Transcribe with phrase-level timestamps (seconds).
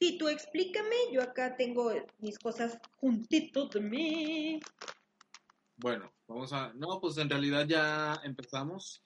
[0.00, 4.60] Sí, tú explícame, yo acá tengo mis cosas juntitos de mí.
[5.76, 6.72] Bueno, vamos a...
[6.72, 9.02] No, pues en realidad ya empezamos.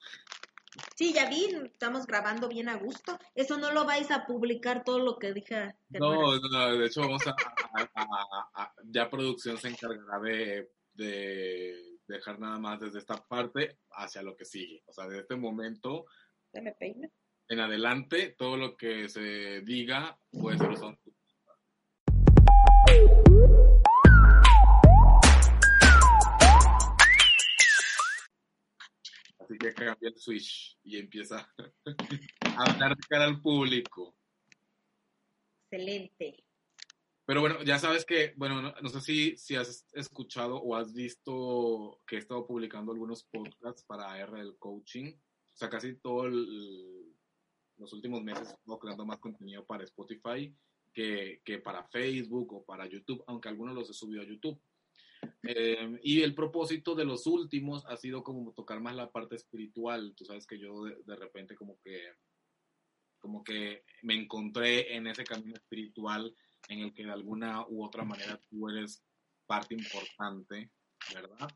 [0.95, 3.19] Sí, ya vi, estamos grabando bien a gusto.
[3.33, 5.75] Eso no lo vais a publicar todo lo que dije.
[5.89, 12.79] No, no, de hecho vamos a, Ya producción se encargará de, de, dejar nada más
[12.79, 14.81] desde esta parte hacia lo que sigue.
[14.85, 16.05] O sea, desde este momento...
[16.53, 17.09] Se me peina.
[17.47, 20.97] En adelante, todo lo que se diga puede ser usado
[29.39, 31.47] Así que cambia el switch y empieza
[32.57, 34.17] a hablar de cara al público.
[35.69, 36.43] Excelente.
[37.25, 42.01] Pero bueno, ya sabes que, bueno, no, sé si, si has escuchado o has visto
[42.07, 45.13] que he estado publicando algunos podcasts para R del coaching.
[45.13, 46.33] O sea, casi todos
[47.77, 50.53] los últimos meses he creando más contenido para Spotify
[50.93, 54.59] que, que para Facebook o para YouTube, aunque algunos los he subido a YouTube.
[55.43, 60.13] Eh, y el propósito de los últimos ha sido como tocar más la parte espiritual.
[60.15, 62.13] Tú sabes que yo de, repente como que,
[63.19, 66.35] como que me encontré en ese camino espiritual
[66.69, 69.03] en el que de alguna u otra manera tú eres
[69.45, 70.71] parte importante,
[71.13, 71.49] ¿verdad?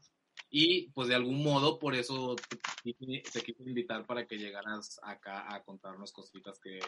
[0.49, 5.63] Y pues de algún modo por eso te, quise invitar para que llegaras acá a
[5.63, 6.79] contarnos cositas que,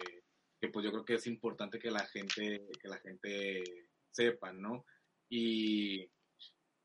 [0.59, 3.63] que pues yo creo que es importante que la gente, que la gente
[4.09, 4.85] sepa, ¿no?
[5.29, 6.09] Y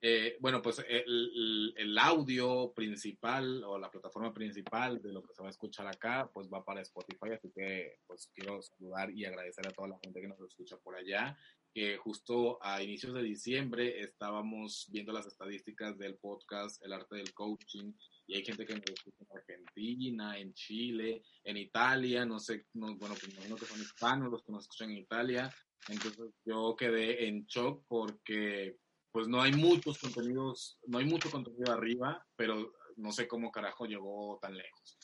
[0.02, 5.42] eh, bueno, pues el, el, audio principal o la plataforma principal de lo que se
[5.42, 9.66] va a escuchar acá, pues va para Spotify, así que pues quiero saludar y agradecer
[9.66, 11.36] a toda la gente que nos escucha por allá,
[11.76, 17.34] que justo a inicios de diciembre estábamos viendo las estadísticas del podcast El Arte del
[17.34, 17.92] Coaching
[18.26, 22.96] y hay gente que nos escucha en Argentina, en Chile, en Italia, no sé, no,
[22.96, 25.54] bueno, pues imagino que son hispanos los que nos escuchan en Italia,
[25.88, 28.78] entonces yo quedé en shock porque
[29.12, 33.84] pues no hay muchos contenidos, no hay mucho contenido arriba, pero no sé cómo carajo
[33.84, 34.96] llegó tan lejos.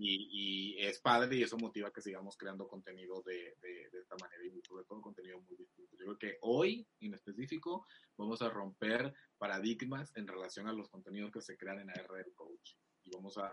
[0.00, 3.56] Y, es padre y eso motiva que sigamos creando contenido de,
[3.92, 5.96] esta manera y sobre todo contenido muy distinto.
[5.96, 7.86] Yo creo que hoy, en específico,
[8.16, 12.76] vamos a romper paradigmas en relación a los contenidos que se crean en AR Coach.
[13.02, 13.52] Y vamos a,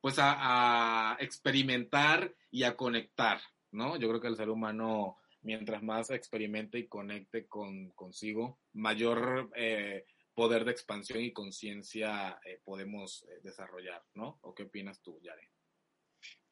[0.00, 3.96] pues a experimentar y a conectar, ¿no?
[3.96, 10.04] Yo creo que el ser humano mientras más experimente y conecte con consigo, mayor eh,
[10.38, 14.38] poder de expansión y conciencia eh, podemos eh, desarrollar, ¿no?
[14.42, 15.50] ¿O qué opinas tú, Yare?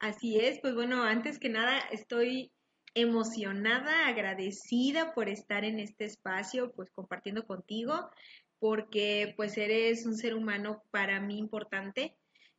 [0.00, 2.50] Así es, pues bueno, antes que nada estoy
[2.94, 8.10] emocionada, agradecida por estar en este espacio, pues compartiendo contigo,
[8.58, 12.16] porque pues eres un ser humano para mí importante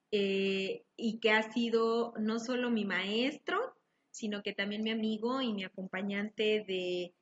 [0.09, 3.75] y que ha sido no solo mi maestro,
[4.11, 7.13] sino que también mi amigo y mi acompañante de,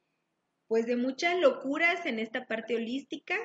[0.67, 3.35] pues de muchas locuras en esta parte holística,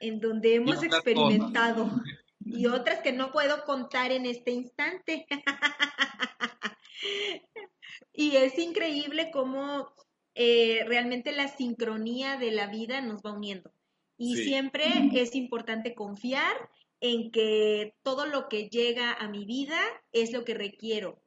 [0.00, 1.90] en donde hemos experimentado
[2.44, 5.26] y otras que no puedo contar en este instante.
[8.12, 9.94] y es increíble cómo
[10.34, 13.72] eh, realmente la sincronía de la vida nos va uniendo.
[14.16, 14.84] Y siempre
[15.14, 16.54] es importante confiar
[17.00, 19.78] en que todo lo que llega a mi vida
[20.12, 21.20] es lo que requiero,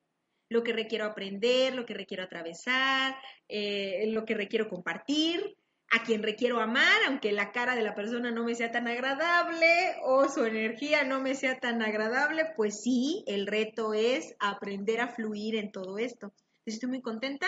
[0.50, 3.16] lo que requiero aprender, lo que requiero atravesar,
[3.50, 5.57] eh, lo que requiero compartir,
[5.90, 9.96] a quien requiero amar, aunque la cara de la persona no me sea tan agradable
[10.04, 15.08] o su energía no me sea tan agradable, pues sí, el reto es aprender a
[15.08, 16.34] fluir en todo esto.
[16.66, 17.48] Estoy muy contenta.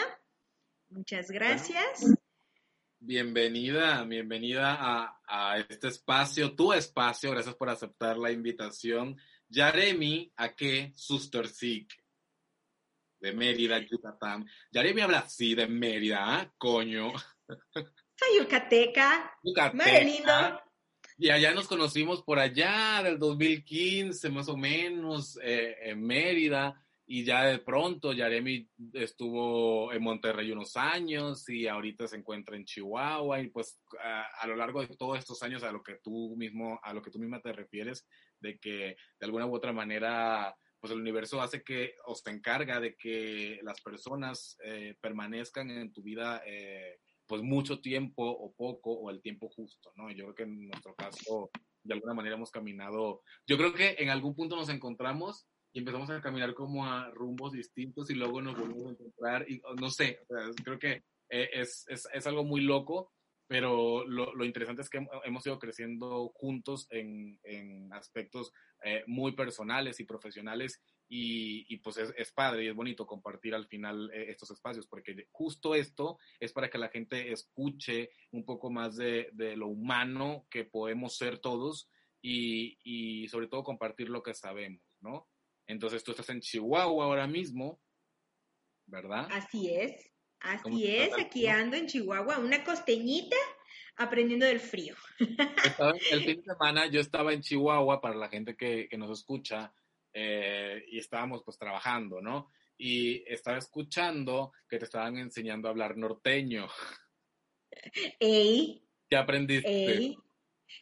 [0.90, 2.06] Muchas gracias.
[3.00, 7.32] bienvenida, bienvenida a, a, este espacio, tu espacio.
[7.32, 9.18] Gracias por aceptar la invitación.
[9.50, 10.94] Yaremi, ¿a qué?
[10.96, 11.94] Sustersik
[13.20, 14.46] de Mérida, Yucatán.
[14.72, 16.52] me habla así de Mérida, ¿eh?
[16.58, 17.12] coño.
[18.20, 19.34] Soy yucateca.
[19.44, 20.62] Yucateca.
[21.18, 26.86] Y allá nos conocimos por allá del 2015, más o menos, eh, en Mérida.
[27.06, 32.66] Y ya de pronto Yaremi estuvo en Monterrey unos años y ahorita se encuentra en
[32.66, 33.40] Chihuahua.
[33.40, 36.78] Y pues a, a, lo largo de todos estos años a lo que tú mismo,
[36.84, 38.06] a lo que tú misma te refieres,
[38.42, 42.80] de que de alguna u otra manera pues el universo hace que, o se encarga
[42.80, 47.00] de que las personas eh, permanezcan en tu vida eh,
[47.30, 50.10] pues mucho tiempo o poco o el tiempo justo, ¿no?
[50.10, 51.52] Yo creo que en nuestro caso
[51.84, 56.10] de alguna manera hemos caminado, yo creo que en algún punto nos encontramos y empezamos
[56.10, 60.20] a caminar como a rumbos distintos y luego nos volvemos a encontrar y no sé,
[60.64, 63.14] creo que eh, es, es, es algo muy loco
[63.50, 68.54] pero lo, lo, interesante es que hemos ido creciendo juntos en, en aspectos
[68.84, 70.80] eh, muy personales y profesionales
[71.12, 75.74] y, pues es, padre y es bonito compartir al final eh, estos espacios, porque justo
[75.74, 81.18] esto es para que la gente escuche un poco más de, lo humano que podemos
[81.18, 81.90] ser todos
[82.22, 85.28] y, y, sobre todo compartir lo que sabemos, ¿no?
[85.66, 87.82] Entonces tú estás en Chihuahua ahora mismo,
[88.86, 89.28] ¿verdad?
[89.32, 93.38] Así es, así es, aquí ando en Chihuahua, una costeñita
[93.96, 94.96] aprendiendo del frío.
[95.20, 95.28] el
[96.24, 99.74] fin de semana yo estaba en Chihuahua, para la gente que, que nos escucha,
[100.14, 102.50] eh, y estábamos pues trabajando, ¿no?
[102.78, 106.68] Y estaba escuchando que te estaban enseñando a hablar norteño.
[108.20, 108.84] Ey.
[109.10, 109.70] ¿Qué aprendiste?
[109.70, 110.18] Ey.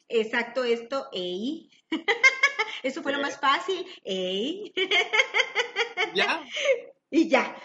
[0.08, 1.70] Exacto esto, ey.
[2.84, 4.74] Eso fue lo más fácil, ey.
[6.16, 6.44] ¿Ya?
[7.10, 7.56] Y ya.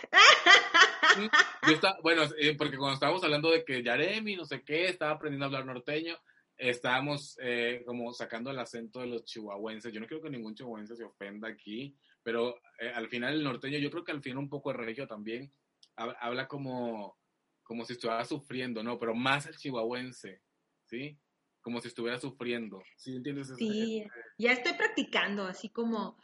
[2.02, 5.48] bueno, eh, porque cuando estábamos hablando de que Yaremi, no sé qué, estaba aprendiendo a
[5.48, 6.16] hablar norteño,
[6.56, 9.92] estábamos eh, como sacando el acento de los chihuahuenses.
[9.92, 13.78] Yo no quiero que ningún chihuahuense se ofenda aquí, pero eh, al final el norteño,
[13.78, 15.52] yo creo que al final un poco el regio también
[15.96, 17.18] habla como,
[17.62, 18.98] como si estuviera sufriendo, ¿no?
[18.98, 20.40] Pero más el chihuahuense,
[20.86, 21.18] ¿sí?
[21.60, 22.82] Como si estuviera sufriendo.
[22.96, 23.52] ¿Sí entiendes?
[23.56, 24.04] Sí,
[24.38, 26.18] ya estoy practicando, así como,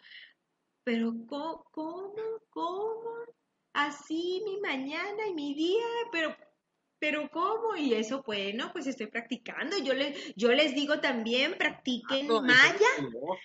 [0.85, 1.65] pero ¿cómo?
[1.71, 2.43] ¿Cómo?
[2.51, 3.11] ¿Cómo?
[3.75, 6.35] Así mi mañana y mi día, pero
[6.99, 7.77] pero ¿cómo?
[7.77, 9.79] Y eso, bueno, pues estoy practicando.
[9.79, 12.89] Yo les, yo les digo también, practiquen maya.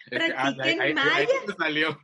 [0.09, 1.97] practiquen maya.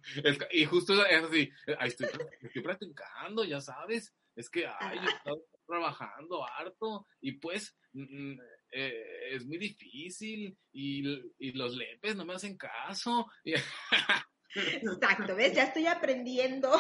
[0.52, 2.08] y justo es así, estoy,
[2.42, 4.14] estoy, practicando, ya sabes.
[4.36, 8.40] Es que, ay, yo estoy trabajando harto y pues mm, mm,
[8.72, 11.04] eh, es muy difícil y,
[11.38, 13.28] y, los lepes no me hacen caso.
[14.56, 15.54] Exacto, ¿ves?
[15.54, 16.72] Ya estoy aprendiendo.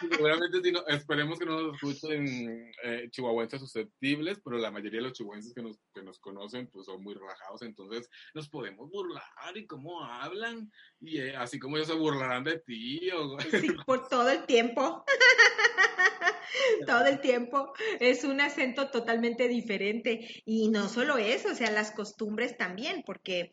[0.00, 5.08] Seguramente si no, esperemos que no nos escuchen eh, chihuahuenses susceptibles, pero la mayoría de
[5.08, 9.56] los chihuahuenses que nos, que nos conocen pues son muy relajados, entonces nos podemos burlar
[9.56, 10.70] y cómo hablan,
[11.00, 13.10] y eh, así como ellos se burlarán de ti.
[13.10, 13.38] O...
[13.60, 15.04] Sí, por todo el tiempo.
[16.86, 17.72] todo el tiempo.
[17.98, 20.42] Es un acento totalmente diferente.
[20.44, 23.52] Y no solo eso, o sea, las costumbres también, porque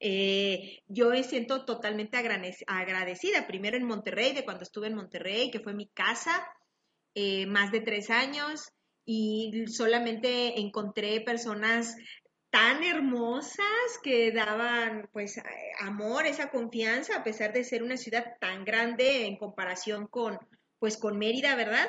[0.00, 5.60] eh, yo me siento totalmente agradecida, primero en Monterrey, de cuando estuve en Monterrey, que
[5.60, 6.46] fue mi casa,
[7.14, 8.72] eh, más de tres años,
[9.04, 11.96] y solamente encontré personas
[12.50, 13.66] tan hermosas
[14.02, 15.40] que daban pues
[15.80, 20.38] amor, esa confianza, a pesar de ser una ciudad tan grande en comparación con
[20.78, 21.86] pues con Mérida, ¿verdad?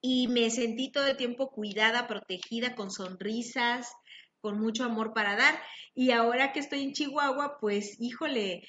[0.00, 3.92] Y me sentí todo el tiempo cuidada, protegida, con sonrisas,
[4.44, 5.58] con mucho amor para dar.
[5.94, 8.68] Y ahora que estoy en Chihuahua, pues híjole,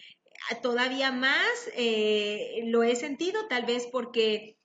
[0.62, 4.56] todavía más eh, lo he sentido, tal vez porque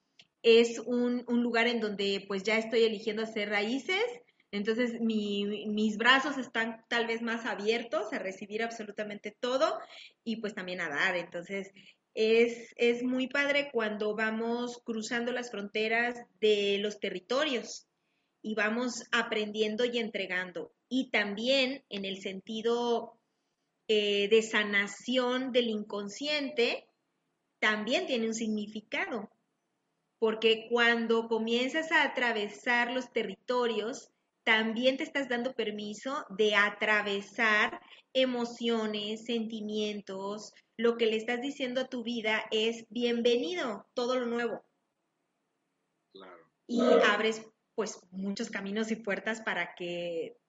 [0.44, 4.04] es un, lugar en donde pues ya estoy eligiendo hacer raíces,
[4.52, 9.80] entonces mis brazos están tal vez más abiertos a recibir absolutamente todo
[10.22, 11.16] y pues también a dar.
[11.16, 11.72] Entonces
[12.14, 17.88] es, es muy padre cuando vamos cruzando las fronteras de los territorios
[18.42, 23.16] y vamos aprendiendo y entregando y también en el sentido
[23.88, 26.88] eh, de sanación del inconsciente,
[27.60, 29.30] también tiene un significado,
[30.18, 34.10] porque cuando comienzas a atravesar los territorios,
[34.42, 37.80] también te estás dando permiso de atravesar
[38.12, 44.64] emociones, sentimientos, lo que le estás diciendo a tu vida es bienvenido, todo lo nuevo.
[46.12, 46.36] Claro.
[46.66, 47.46] Y abres
[47.76, 50.39] pues muchos caminos y puertas para que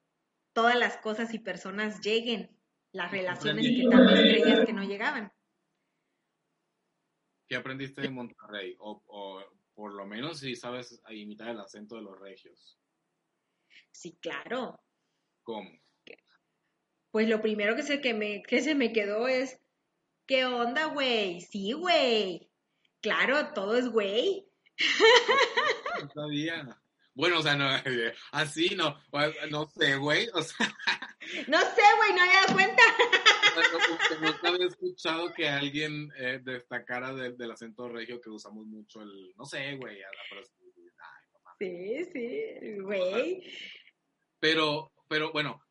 [0.52, 2.56] todas las cosas y personas lleguen,
[2.92, 5.32] las relaciones que tal vez creías que no llegaban.
[7.48, 8.76] ¿Qué aprendiste de Monterrey?
[8.78, 9.42] O,
[9.74, 12.78] por lo menos si sabes imitar el acento de los regios.
[13.90, 14.80] Sí, claro.
[15.42, 15.70] ¿Cómo?
[17.10, 19.60] Pues lo primero que se, que me, que se me quedó es,
[20.26, 21.42] ¿qué onda, güey?
[21.42, 22.50] Sí, güey.
[23.02, 24.48] Claro, todo es güey.
[26.02, 26.81] No sabía.
[27.14, 27.66] Bueno, o sea, no,
[28.32, 28.98] así no,
[29.50, 30.66] no sé, güey, o sea.
[31.46, 32.82] No sé, güey, no había dado cuenta.
[34.20, 39.44] Nunca había escuchado que alguien eh, destacara del acento regio que usamos mucho el, no
[39.44, 39.98] sé, güey,
[41.58, 43.42] Sí, sí, güey.
[44.40, 45.62] Pero, pero bueno,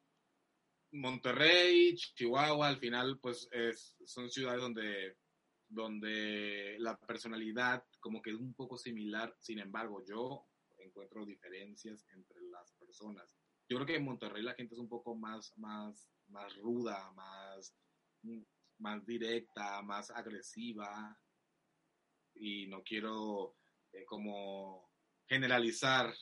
[0.91, 5.17] Monterrey, Chihuahua, al final, pues es, son ciudades donde,
[5.67, 9.35] donde la personalidad como que es un poco similar.
[9.39, 10.47] Sin embargo, yo
[10.91, 13.35] encuentro diferencias entre las personas.
[13.69, 17.73] Yo creo que en Monterrey la gente es un poco más, más, más ruda, más,
[18.77, 21.17] más directa, más agresiva.
[22.35, 23.55] Y no quiero
[23.93, 24.91] eh, como
[25.27, 26.13] generalizar,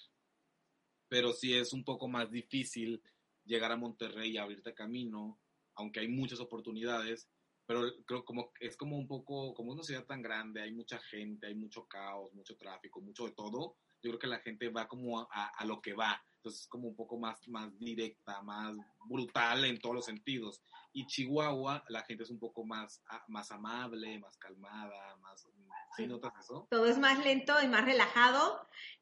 [1.07, 3.01] pero sí es un poco más difícil
[3.45, 5.41] llegar a Monterrey y abrirte camino,
[5.75, 7.27] aunque hay muchas oportunidades,
[7.65, 11.47] pero creo como es como un poco, como una ciudad tan grande, hay mucha gente,
[11.47, 15.19] hay mucho caos, mucho tráfico, mucho de todo, yo creo que la gente va como
[15.19, 18.75] a, a, lo que va, entonces es como un poco más, más directa, más
[19.05, 20.61] brutal en todos los sentidos.
[20.93, 25.47] Y Chihuahua, la gente es un poco más, más amable, más calmada, más...
[25.95, 26.67] ¿Sí notas eso?
[26.69, 28.61] Todo es más lento y más relajado.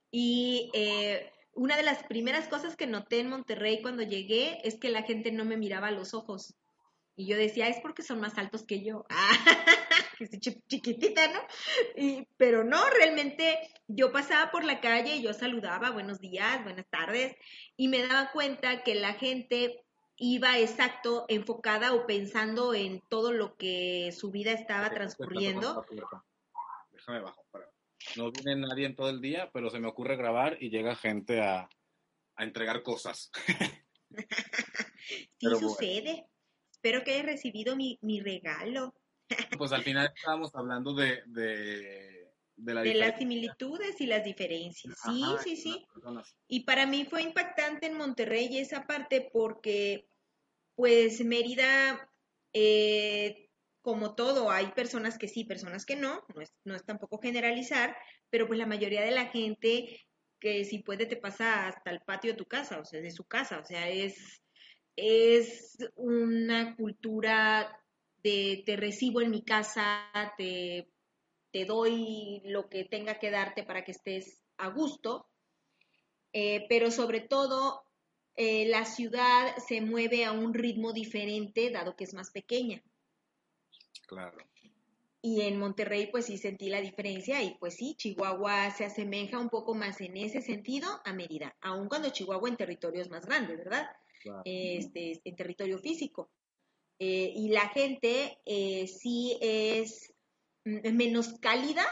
[0.10, 4.90] Y eh, una de las primeras cosas que noté en Monterrey cuando llegué es que
[4.90, 6.56] la gente no me miraba a los ojos.
[7.16, 9.06] Y yo decía, es porque son más altos que yo.
[10.18, 11.40] que soy chiquitita, ¿no?
[11.96, 16.88] Y, pero no, realmente yo pasaba por la calle y yo saludaba, buenos días, buenas
[16.90, 17.36] tardes,
[17.76, 19.84] y me daba cuenta que la gente
[20.18, 25.86] iba exacto enfocada o pensando en todo lo que su vida estaba transcurriendo.
[26.92, 27.46] Déjame bajo,
[28.16, 31.42] No viene nadie en todo el día, pero se me ocurre grabar y llega gente
[31.42, 31.70] a,
[32.36, 33.32] a entregar cosas.
[35.40, 36.26] sí sucede.
[36.72, 38.96] Espero que hayas recibido mi, mi regalo.
[39.58, 44.96] Pues al final estábamos hablando de, de, de, las similitudes y las diferencias.
[45.06, 45.88] Sí, sí, sí.
[46.48, 50.08] Y para mí fue impactante en Monterrey esa parte porque,
[50.76, 52.10] pues, Mérida,
[52.54, 53.50] eh,
[53.82, 57.96] como todo, hay personas que sí, personas que no, no es, no es tampoco generalizar,
[58.30, 60.06] pero pues la mayoría de la gente
[60.40, 63.24] que si puede te pasa hasta el patio de tu casa, o sea, de su
[63.24, 64.42] casa, o sea, es
[64.98, 67.80] es una cultura
[68.28, 70.90] de te recibo en mi casa, te,
[71.52, 75.30] te doy lo que tenga que darte para que estés a gusto,
[76.34, 77.84] eh, pero sobre todo
[78.36, 82.84] eh, la ciudad se mueve a un ritmo diferente dado que es más pequeña.
[84.08, 84.38] Claro.
[85.22, 89.50] Y en Monterrey pues sí sentí la diferencia y pues sí, Chihuahua se asemeja un
[89.50, 93.56] poco más en ese sentido a Mérida, aun cuando Chihuahua en territorio es más grande,
[93.56, 93.88] ¿verdad?
[94.44, 96.30] este, en territorio físico.
[97.00, 100.14] Eh, y la gente eh, sí es
[100.64, 101.86] menos cálida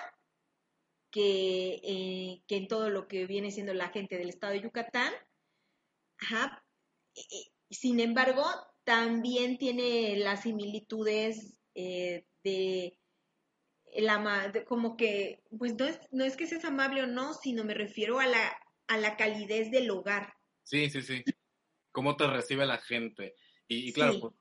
[1.11, 5.13] que, eh, que, en todo lo que viene siendo la gente del estado de Yucatán.
[7.69, 8.43] Sin embargo,
[8.83, 12.99] también tiene las similitudes de
[13.97, 17.73] la como que, pues no es, no es que seas amable o no, sino me
[17.73, 18.57] refiero a la,
[18.87, 20.33] a la calidez del hogar.
[20.63, 21.23] Sí, sí, sí
[21.95, 23.35] cómo te recibe la gente.
[23.67, 24.33] Y, claro, pues,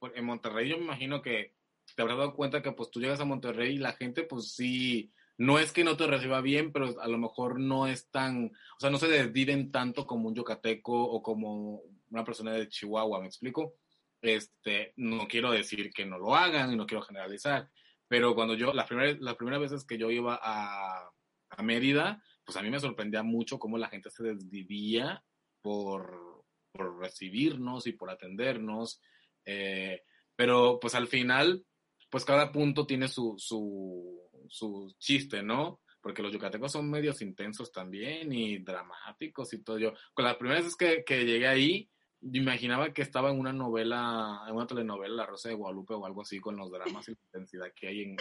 [0.00, 1.54] pues, en Monterrey yo me imagino que
[1.94, 5.12] te habrás dado cuenta que pues tú llegas a Monterrey y la gente pues sí,
[5.38, 8.80] no es que no te reciba bien, pero a lo mejor no es tan, o
[8.80, 13.26] sea, no se desviven tanto como un yucateco o como una persona de Chihuahua, ¿me
[13.26, 13.74] explico?
[14.20, 17.68] Este, no quiero decir que no lo hagan y no quiero generalizar,
[18.08, 21.10] pero cuando yo, las primeras, las primeras veces que yo iba a,
[21.50, 25.24] a Mérida, pues a mí me sorprendía mucho cómo la gente se desvivía
[25.60, 26.31] por
[26.72, 29.00] por recibirnos y por atendernos.
[29.44, 30.02] Eh,
[30.34, 31.64] pero pues al final,
[32.10, 35.80] pues cada punto tiene su, su, su chiste, ¿no?
[36.00, 39.78] Porque los yucatecos son medios intensos también y dramáticos y todo.
[39.78, 41.88] Yo, con las primeras que, que llegué ahí,
[42.30, 46.22] imaginaba que estaba en una novela, en una telenovela, La Rosa de Guadalupe o algo
[46.22, 48.16] así, con los dramas y la intensidad que hay en...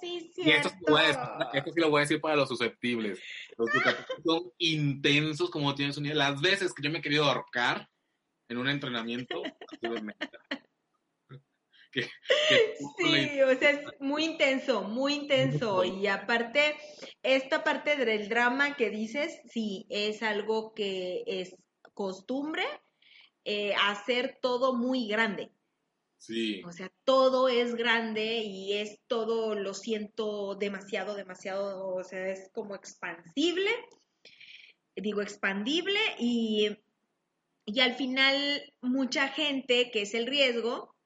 [0.00, 0.42] sí, sí.
[0.44, 3.20] Y esto, sí lo voy a decir para los susceptibles.
[3.56, 3.70] Los
[4.24, 7.88] son intensos como tienes un Las veces que yo me he querido ahorcar
[8.48, 9.42] en un entrenamiento,
[12.98, 15.82] sí, o sea, es muy intenso, muy intenso.
[15.82, 16.76] Y aparte,
[17.22, 21.56] esta parte del drama que dices, sí, es algo que es
[21.94, 22.64] costumbre
[23.48, 25.52] eh, hacer todo muy grande.
[26.18, 26.64] Sí.
[26.64, 32.50] O sea, todo es grande y es todo, lo siento demasiado, demasiado, o sea, es
[32.52, 33.70] como expansible,
[34.96, 36.76] digo expandible y,
[37.64, 40.96] y al final mucha gente, que es el riesgo,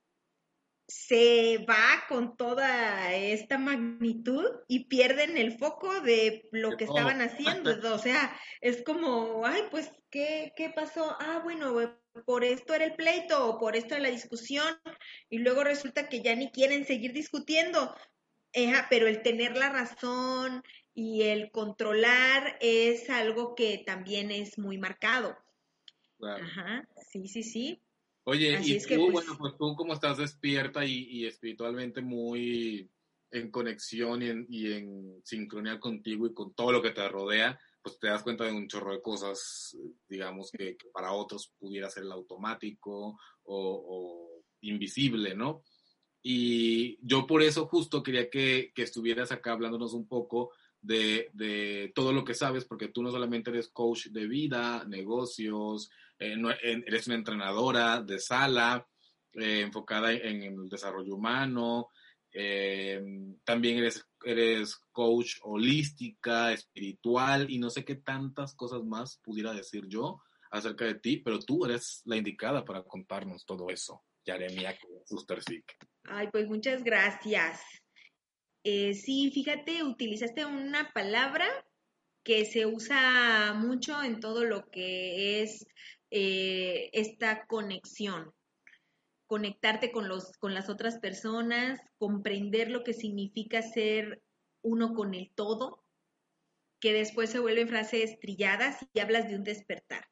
[0.89, 7.71] se va con toda esta magnitud y pierden el foco de lo que estaban haciendo.
[7.95, 11.17] O sea, es como, ay, pues, ¿qué, qué pasó?
[11.21, 11.75] Ah, bueno,
[12.25, 14.75] por esto era el pleito o por esto era la discusión
[15.29, 17.95] y luego resulta que ya ni quieren seguir discutiendo.
[18.89, 20.63] pero el tener la razón
[20.95, 25.37] y el controlar es algo que también es muy marcado.
[26.23, 27.83] Ajá, sí, sí, sí.
[28.25, 32.91] Oye, y tú, pues bueno, pues tú como estás despierta y, espiritualmente muy
[33.31, 37.59] en conexión y en, y en sincronía contigo y con todo lo que te rodea,
[37.83, 39.77] pues te das cuenta de un chorro de cosas,
[40.09, 45.63] digamos, que, para otros pudiera ser el automático o, invisible, ¿no?
[46.23, 52.25] Y yo por eso justo quería que, estuvieras acá hablándonos un poco de, todo lo
[52.25, 58.03] que sabes, porque tú no solamente eres coach de vida, negocios, eh, eres una entrenadora
[58.03, 58.87] de sala,
[59.33, 61.89] eh, enfocada en, el desarrollo humano,
[62.33, 63.03] eh,
[63.45, 69.87] también eres, eres coach holística, espiritual y no sé qué tantas cosas más pudiera decir
[69.89, 74.03] yo acerca de ti, pero tú eres la indicada para contarnos todo eso.
[74.25, 75.77] Yaremia Sustersik.
[76.05, 77.63] Ay, pues muchas gracias.
[78.65, 81.49] Eh, sí, fíjate, utilizaste una palabra
[82.23, 85.67] que se usa mucho en todo lo que es
[86.11, 88.33] eh, esta conexión.
[89.31, 94.25] Conectarte con, los, con las otras personas, comprender lo que significa ser
[94.61, 95.85] uno con el todo,
[96.81, 100.05] que después se vuelven frases trilladas y hablas de un despertar.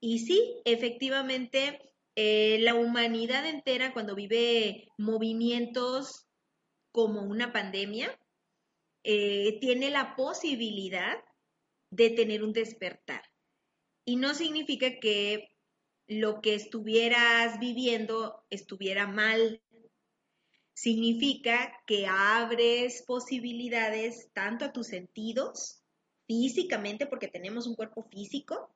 [0.00, 6.26] Y sí, efectivamente, eh, la humanidad entera cuando vive movimientos
[6.92, 8.18] como una pandemia,
[9.04, 11.22] eh, tiene la posibilidad
[11.90, 13.22] de tener un despertar.
[14.06, 15.55] Y no significa que
[16.06, 19.62] lo que estuvieras viviendo estuviera mal.
[20.72, 25.82] Significa que abres posibilidades tanto a tus sentidos,
[26.26, 28.74] físicamente, porque tenemos un cuerpo físico,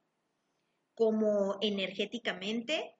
[0.94, 2.94] como energéticamente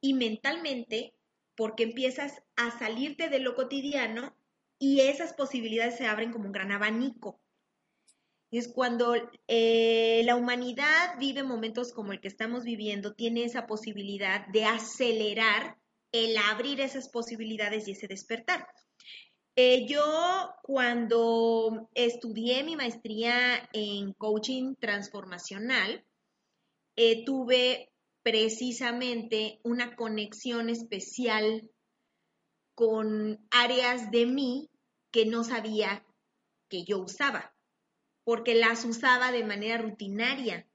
[0.00, 1.14] y mentalmente,
[1.56, 4.36] porque empiezas a salirte de lo cotidiano
[4.78, 7.40] y esas posibilidades se abren como un gran abanico.
[8.58, 9.14] Es cuando
[9.48, 15.76] eh, la humanidad vive momentos como el que estamos viviendo, tiene esa posibilidad de acelerar
[16.12, 18.68] el abrir esas posibilidades y ese despertar.
[19.56, 26.04] Eh, yo cuando estudié mi maestría en coaching transformacional,
[26.96, 27.90] eh, tuve
[28.22, 31.68] precisamente una conexión especial
[32.74, 34.70] con áreas de mí
[35.10, 36.04] que no sabía
[36.68, 37.53] que yo usaba,
[38.24, 40.66] porque las usaba de manera rutinaria.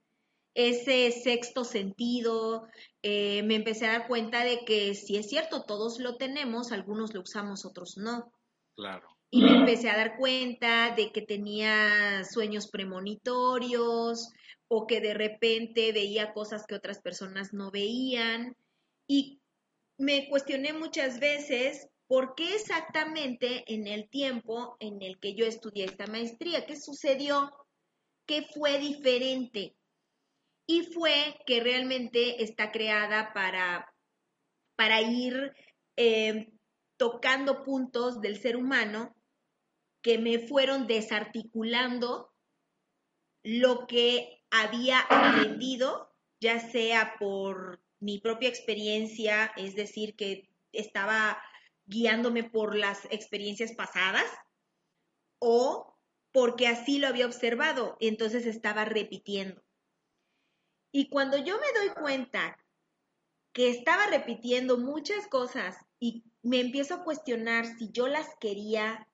[0.56, 2.68] Ese sexto sentido,
[3.02, 7.14] eh, me empecé a dar cuenta de que si es cierto, todos lo tenemos, algunos
[7.14, 8.32] lo usamos, otros no.
[8.76, 9.08] Claro.
[9.32, 14.32] Y me empecé a dar cuenta de que tenía sueños premonitorios
[14.68, 18.56] o que de repente veía cosas que otras personas no veían.
[19.08, 19.40] Y
[19.98, 25.86] me cuestioné muchas veces por qué exactamente en el tiempo en el que yo estudié
[25.86, 27.56] esta maestría, qué sucedió,
[28.26, 29.76] qué fue diferente.
[30.66, 33.94] Y fue que realmente está creada para,
[34.76, 35.54] para ir
[35.98, 36.52] eh,
[36.98, 39.16] tocando puntos del ser humano
[40.02, 42.34] que me fueron desarticulando
[43.44, 51.40] lo que había aprendido, ya sea por mi propia experiencia, es decir, que estaba
[51.90, 54.30] guiándome por las experiencias pasadas,
[55.40, 55.98] o
[56.32, 59.64] porque así lo había observado, entonces estaba repitiendo.
[60.92, 62.58] Y cuando yo me doy cuenta
[63.54, 69.08] que estaba repitiendo muchas cosas y me empiezo a cuestionar si yo las quería,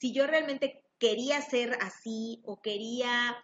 [0.00, 3.36] si yo realmente quería ser así o quería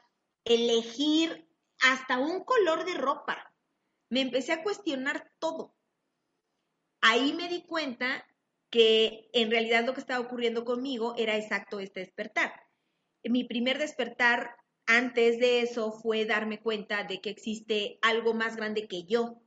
[0.45, 1.49] elegir
[1.81, 3.55] hasta un color de ropa.
[4.09, 5.75] Me empecé a cuestionar todo.
[7.01, 8.27] Ahí me di cuenta
[8.75, 12.53] que en realidad lo que estaba ocurriendo conmigo era exacto este despertar.
[13.23, 18.89] Mi primer despertar antes de eso fue darme cuenta de que existe algo más grande
[18.89, 19.41] que yo.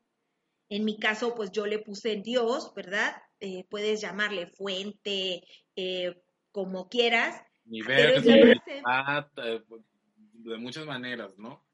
[0.69, 3.21] En mi caso, pues yo le puse Dios, ¿verdad?
[3.41, 5.43] Eh, puedes llamarle fuente,
[5.75, 7.35] eh, como quieras.
[7.65, 9.61] Universo, eh,
[10.35, 11.67] de muchas maneras, ¿no?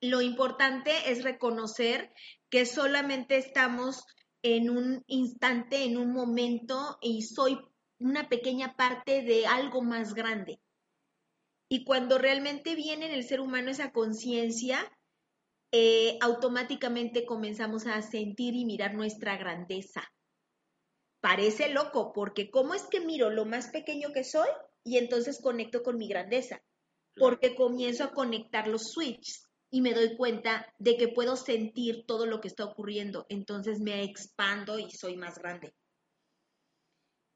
[0.00, 2.12] Lo importante es reconocer
[2.48, 4.04] que solamente estamos
[4.42, 7.58] en un instante, en un momento, y soy
[7.98, 10.60] una pequeña parte de algo más grande.
[11.68, 14.78] Y cuando realmente viene en el ser humano esa conciencia,
[15.70, 20.02] eh, automáticamente comenzamos a sentir y mirar nuestra grandeza.
[21.20, 24.48] Parece loco, porque ¿cómo es que miro lo más pequeño que soy
[24.84, 26.60] y entonces conecto con mi grandeza?
[27.16, 32.26] Porque comienzo a conectar los switches y me doy cuenta de que puedo sentir todo
[32.26, 35.74] lo que está ocurriendo, entonces me expando y soy más grande.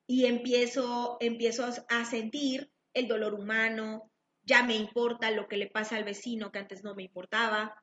[0.07, 5.97] Y empiezo, empiezo a sentir el dolor humano, ya me importa lo que le pasa
[5.97, 7.83] al vecino que antes no me importaba,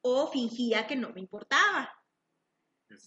[0.00, 1.92] o fingía que no me importaba.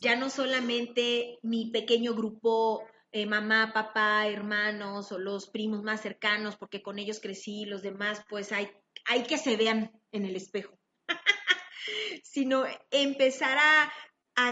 [0.02, 6.58] Ya no solamente mi pequeño grupo, eh, mamá, papá, hermanos o los primos más cercanos,
[6.58, 8.70] porque con ellos crecí, los demás, pues hay,
[9.06, 10.78] hay que se vean en el espejo,
[12.24, 13.92] sino empezar a,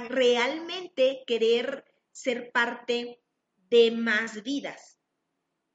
[0.08, 3.22] realmente querer ser parte
[3.58, 4.98] de más vidas.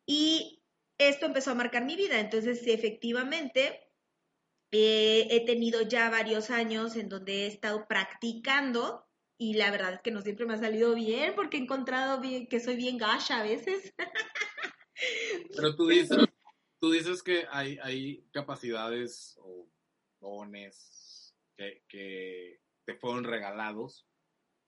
[0.06, 0.62] Y
[0.96, 2.18] esto empezó a marcar mi vida.
[2.18, 3.92] Entonces, efectivamente,
[4.70, 10.00] eh, he tenido ya varios años en donde he estado practicando y la verdad es
[10.00, 13.42] que no siempre me ha salido bien porque he encontrado que soy bien gacha a
[13.42, 13.94] veces.
[15.54, 16.18] Pero tú dices,
[16.80, 19.68] tú dices que hay, hay capacidades o
[20.20, 24.06] dones que, te fueron regalados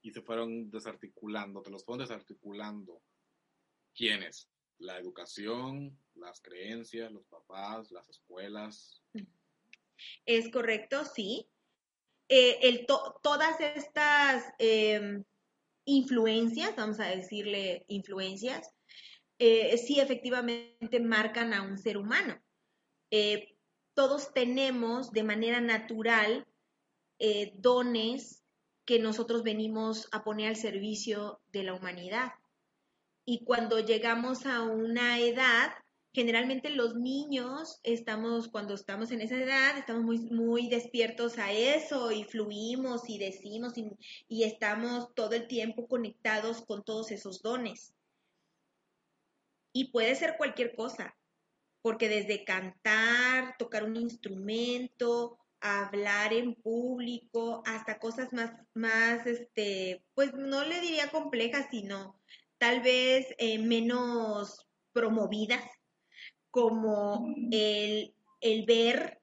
[0.03, 3.03] y se fueron desarticulando, te los fueron desarticulando.
[3.95, 4.51] ¿Quiénes?
[4.79, 9.03] La educación, las creencias, los papás, las escuelas.
[10.27, 11.49] Es correcto, sí.
[12.29, 15.25] Eh, el todas estas em,
[15.87, 18.71] influencias, vamos a decirle influencias,
[19.41, 22.41] eh, sí efectivamente marcan a un ser humano.
[23.11, 23.57] Eh,
[23.95, 26.47] todos tenemos de manera natural
[27.59, 28.43] dones
[28.87, 32.33] que nosotros venimos a poner al servicio de la humanidad.
[33.27, 35.71] Y cuando llegamos a una edad,
[36.13, 42.11] generalmente los niños estamos, cuando estamos en esa edad, estamos muy, muy despiertos a eso
[42.11, 43.75] y fluimos y decimos
[44.29, 47.95] y estamos todo el tiempo conectados con todos esos dones.
[49.73, 51.17] Y puede ser cualquier cosa,
[51.83, 60.35] porque desde cantar, tocar un instrumento, hablar en público, hasta cosas más, más, este, pues
[60.35, 62.21] no le diría complejas, sino
[62.59, 65.63] tal vez eh, menos promovidas,
[66.51, 68.15] como el,
[68.67, 69.21] ver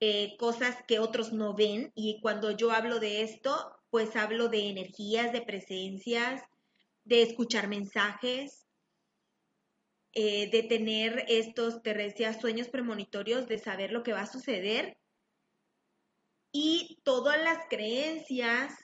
[0.00, 1.92] eh, cosas que otros no ven.
[1.94, 6.42] Y cuando yo hablo de esto, pues hablo de energías, de presencias,
[7.04, 8.61] de escuchar mensajes,
[10.14, 14.96] eh, de tener estos, te decía, sueños premonitorios, de saber lo que va a suceder
[16.52, 18.74] y todas las creencias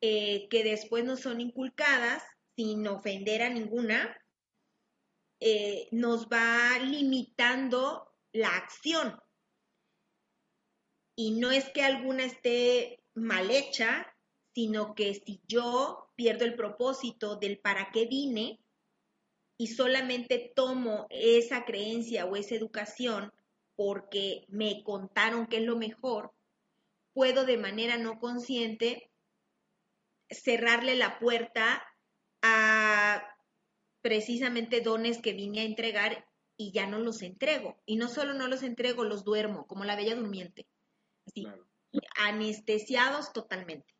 [0.00, 2.22] eh, que después no son inculcadas,
[2.56, 4.16] sin ofender a ninguna,
[5.40, 9.20] eh, nos va limitando la acción.
[11.14, 14.06] Y no es que alguna esté mal hecha,
[14.54, 18.58] sino que si yo pierdo el propósito del para qué vine
[19.58, 23.32] y solamente tomo esa creencia o esa educación
[23.74, 26.32] porque me contaron que es lo mejor,
[27.12, 29.10] puedo de manera no consciente
[30.30, 31.82] cerrarle la puerta
[32.42, 33.22] a
[34.02, 37.76] precisamente dones que vine a entregar y ya no los entrego.
[37.86, 40.66] Y no solo no los entrego, los duermo, como la bella durmiente.
[41.26, 41.46] Así,
[42.18, 43.94] anestesiados totalmente.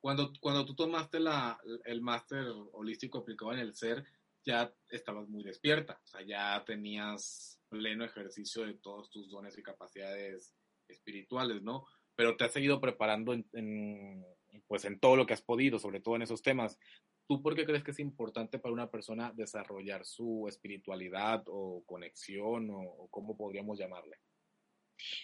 [0.00, 4.04] Cuando, cuando tú tomaste la, el máster holístico aplicado en el ser,
[4.44, 9.62] ya estabas muy despierta, o sea, ya tenías pleno ejercicio de todos tus dones y
[9.62, 10.54] capacidades
[10.88, 11.86] espirituales, ¿no?
[12.14, 14.24] pero te has seguido preparando en,
[14.66, 16.78] pues en todo lo que has podido, sobre todo en esos temas.
[17.26, 22.68] ¿Tú por qué crees que es importante para una persona desarrollar su espiritualidad o conexión
[22.70, 24.18] o, cómo podríamos llamarle?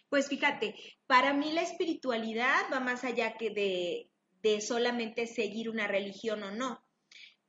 [0.08, 0.74] Pues fíjate,
[1.06, 4.10] para mí la espiritualidad va más allá que de,
[4.42, 6.82] de solamente seguir una religión o no,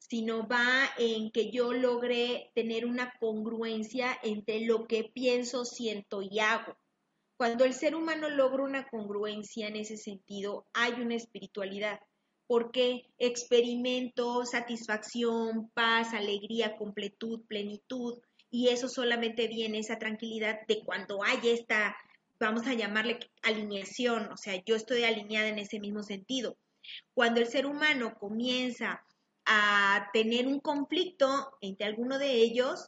[0.10, 6.40] sino va en que yo logre tener una congruencia entre lo que pienso, siento y
[6.40, 6.76] hago.
[7.38, 12.00] Cuando el ser humano logra una congruencia en ese sentido, hay una espiritualidad,
[12.48, 18.20] porque experimento satisfacción, paz, alegría, completud, plenitud,
[18.50, 21.96] y eso solamente viene, esa tranquilidad de cuando hay esta,
[22.40, 26.58] vamos a llamarle alineación, o sea, yo estoy alineada en ese mismo sentido.
[27.14, 29.04] Cuando el ser humano comienza
[29.52, 32.88] a tener un conflicto entre alguno de ellos,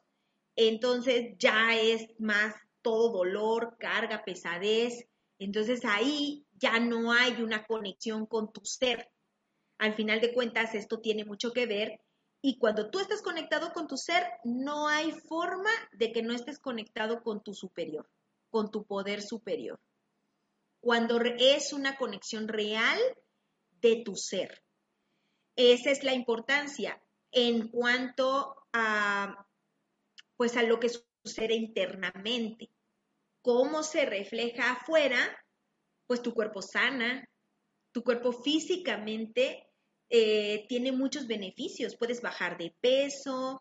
[0.56, 5.08] entonces ya es más todo dolor, carga, pesadez.
[5.40, 9.10] Entonces ahí ya no hay una conexión con tu ser.
[9.80, 12.00] Al final de cuentas, esto tiene mucho que ver.
[12.44, 16.60] Y cuando tú estás conectado con tu ser, no hay forma de que no estés
[16.60, 18.08] conectado con tu superior,
[18.52, 19.80] con tu poder superior.
[20.80, 23.00] Cuando es una conexión real
[23.82, 24.64] de tu ser.
[25.56, 29.48] Esa es la importancia en cuanto a,
[30.36, 30.90] pues a lo que
[31.24, 32.70] sucede internamente.
[33.42, 35.18] ¿Cómo se refleja afuera?
[36.08, 37.28] Pues tu cuerpo sana,
[37.92, 39.68] tu cuerpo físicamente
[40.10, 41.96] eh, tiene muchos beneficios.
[41.98, 43.60] Puedes bajar de peso,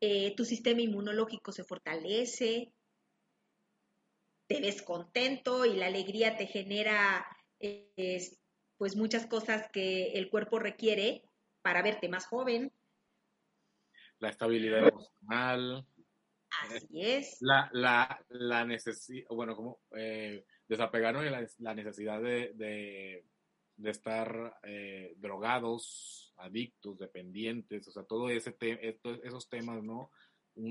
[0.00, 2.72] eh, tu sistema inmunológico se fortalece,
[4.48, 7.26] te ves contento y la alegría te genera
[8.78, 11.27] pues muchas cosas que el cuerpo requiere
[11.68, 12.72] para verte más joven.
[14.20, 15.86] La estabilidad emocional,
[16.62, 17.36] Así es.
[17.42, 25.12] La, la, la necesidad, bueno, como eh, desapegarnos de la, necesidad de, de, estar eh,
[25.18, 28.56] drogados, adictos, dependientes, o sea, todo ese
[29.22, 30.10] esos temas, ¿no?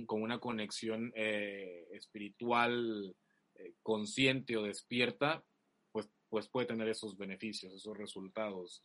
[0.07, 3.15] con una conexión eh, espiritual
[3.53, 5.45] eh, consciente o despierta,
[5.91, 8.81] pues, pues puede tener esos beneficios, esos resultados.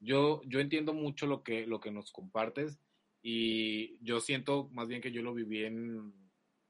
[0.00, 2.78] Yo, yo entiendo mucho lo que, lo que nos compartes
[3.22, 6.12] y yo siento más bien que yo lo viví en,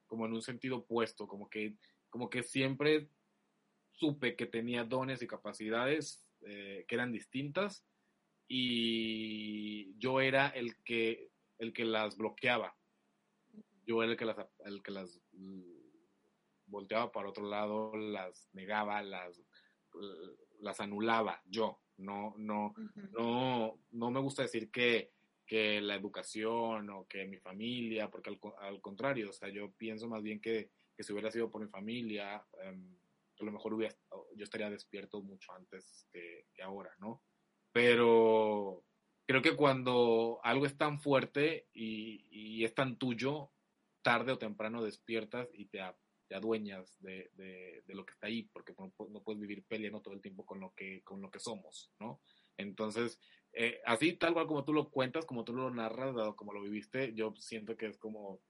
[0.06, 1.76] como en un sentido opuesto, como que,
[2.08, 3.10] como que siempre
[3.92, 7.84] supe que tenía dones y capacidades eh, que eran distintas
[8.48, 12.76] y yo era el que, el que las bloqueaba.
[13.84, 15.20] Yo era el que las, el que las
[16.66, 19.42] volteaba para otro lado, las negaba, las,
[20.60, 21.80] las anulaba yo.
[21.98, 22.74] No, no,
[23.12, 25.12] no, no me gusta decir que,
[25.46, 30.22] que, la educación o que mi familia, porque al, contrario, o sea, yo pienso más
[30.22, 32.96] bien que, que si hubiera sido por mi familia, em,
[33.40, 33.94] a lo mejor hubiera,
[34.35, 37.22] yo estaría despierto mucho antes que, ahora, ¿no?
[37.72, 38.85] Pero
[39.26, 43.50] creo que cuando algo es tan fuerte y, y es tan tuyo,
[44.02, 45.80] tarde o temprano despiertas y te,
[46.28, 50.14] te adueñas de, de, lo que está ahí, porque no, no, puedes vivir peleando todo
[50.14, 52.20] el tiempo con lo que, con lo que somos, ¿no?
[52.56, 53.20] Entonces,
[53.52, 56.62] eh, así tal cual como tú lo cuentas, como tú lo narras, dado como lo
[56.62, 58.40] viviste, yo siento que es como,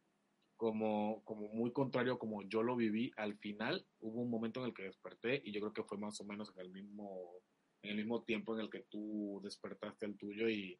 [0.56, 3.12] como, como muy contrario como yo lo viví.
[3.16, 6.20] Al final hubo un momento en el que desperté y yo creo que fue más
[6.20, 7.32] o menos en el mismo,
[7.82, 10.78] en el mismo tiempo en el que tú despertaste el tuyo y,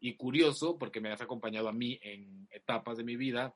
[0.00, 3.54] y curioso porque me has acompañado a mí en etapas de mi vida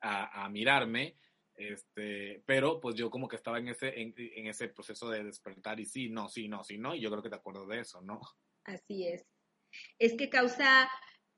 [0.00, 1.16] a, mirarme,
[1.54, 5.86] este, pero pues yo como que estaba en ese, en, ese proceso de despertar y
[5.86, 8.20] sí, no, sí, no, sí, no, y yo creo que te acuerdo de eso, ¿no?
[8.64, 9.26] Así es.
[9.98, 10.88] Es que causa,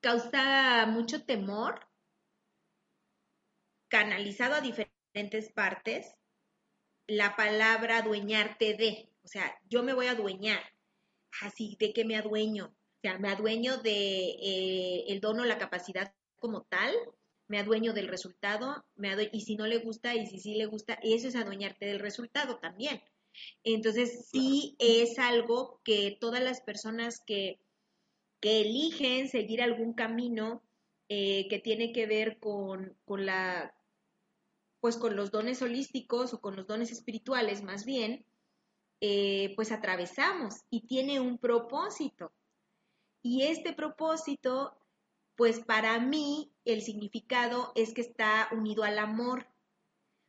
[0.00, 1.88] causa mucho temor
[3.88, 6.14] canalizado a diferentes partes
[7.10, 10.62] la palabra adueñarte de, o sea, yo me voy a adueñar,
[11.42, 16.14] así de que me adueño, o sea, me adueño de eh, el dono, la capacidad
[16.38, 16.94] como tal,
[17.50, 20.96] me adueño del resultado, me y si no le gusta y si sí le gusta,
[21.02, 23.02] eso es adueñarte del resultado también.
[23.64, 27.58] Entonces, sí es algo que todas las personas que,
[28.38, 30.62] que eligen seguir algún camino
[31.08, 33.74] eh, que tiene que ver con, con, la,
[34.78, 38.24] pues con los dones holísticos o con los dones espirituales más bien,
[39.00, 42.32] eh, pues atravesamos y tiene un propósito.
[43.22, 44.80] Y este propósito
[45.40, 49.46] pues para mí el significado es que está unido al amor.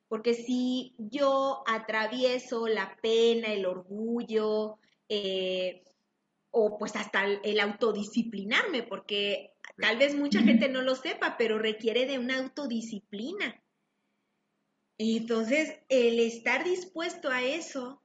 [0.07, 4.77] Porque si yo atravieso la pena, el orgullo,
[5.07, 5.83] eh,
[6.51, 12.05] o pues hasta el, autodisciplinarme, porque tal vez mucha gente no lo sepa, pero requiere
[12.05, 13.63] de una autodisciplina.
[14.97, 18.01] entonces, el estar dispuesto a eso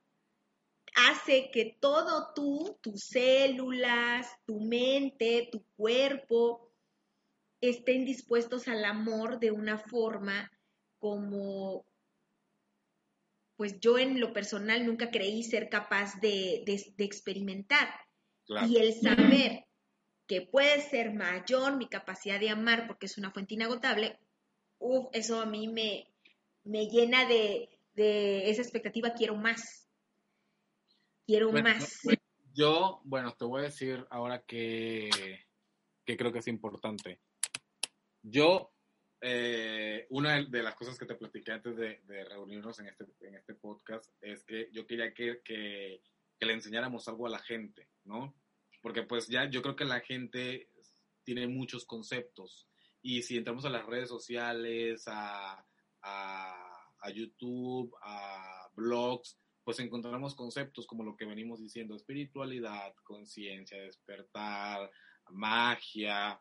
[0.97, 6.66] hace que todo tú, tus células, tu mente, tu cuerpo,
[7.61, 10.51] estén dispuestos al amor de una forma
[10.99, 11.87] como,
[13.57, 16.65] pues yo en lo personal nunca creí ser capaz de,
[16.99, 17.89] experimentar.
[18.69, 19.67] Y el saber
[20.29, 24.19] que puede ser mayor mi capacidad de amar porque es una fuente inagotable,
[24.79, 26.13] uff, eso a mí me,
[26.65, 29.89] me llena de, esa expectativa, quiero más.
[31.27, 32.01] Quiero más.
[32.55, 35.11] Yo, bueno, te voy a decir ahora que,
[36.05, 37.21] que creo que es importante.
[38.29, 38.73] Yo,
[39.21, 43.55] eh, una de las cosas que te platiqué antes de, reunirnos en este, en este
[43.55, 46.01] podcast es que yo quería que, que,
[46.41, 48.35] le enseñáramos algo a la gente, ¿no?
[48.83, 50.69] Porque pues ya yo creo que la gente
[51.23, 52.69] tiene muchos conceptos
[53.01, 55.65] y si entramos a las redes sociales, a,
[56.03, 63.81] a, a YouTube, a blogs, pues encontramos conceptos como lo que venimos diciendo, espiritualidad, conciencia,
[63.83, 64.91] despertar,
[65.31, 66.41] magia,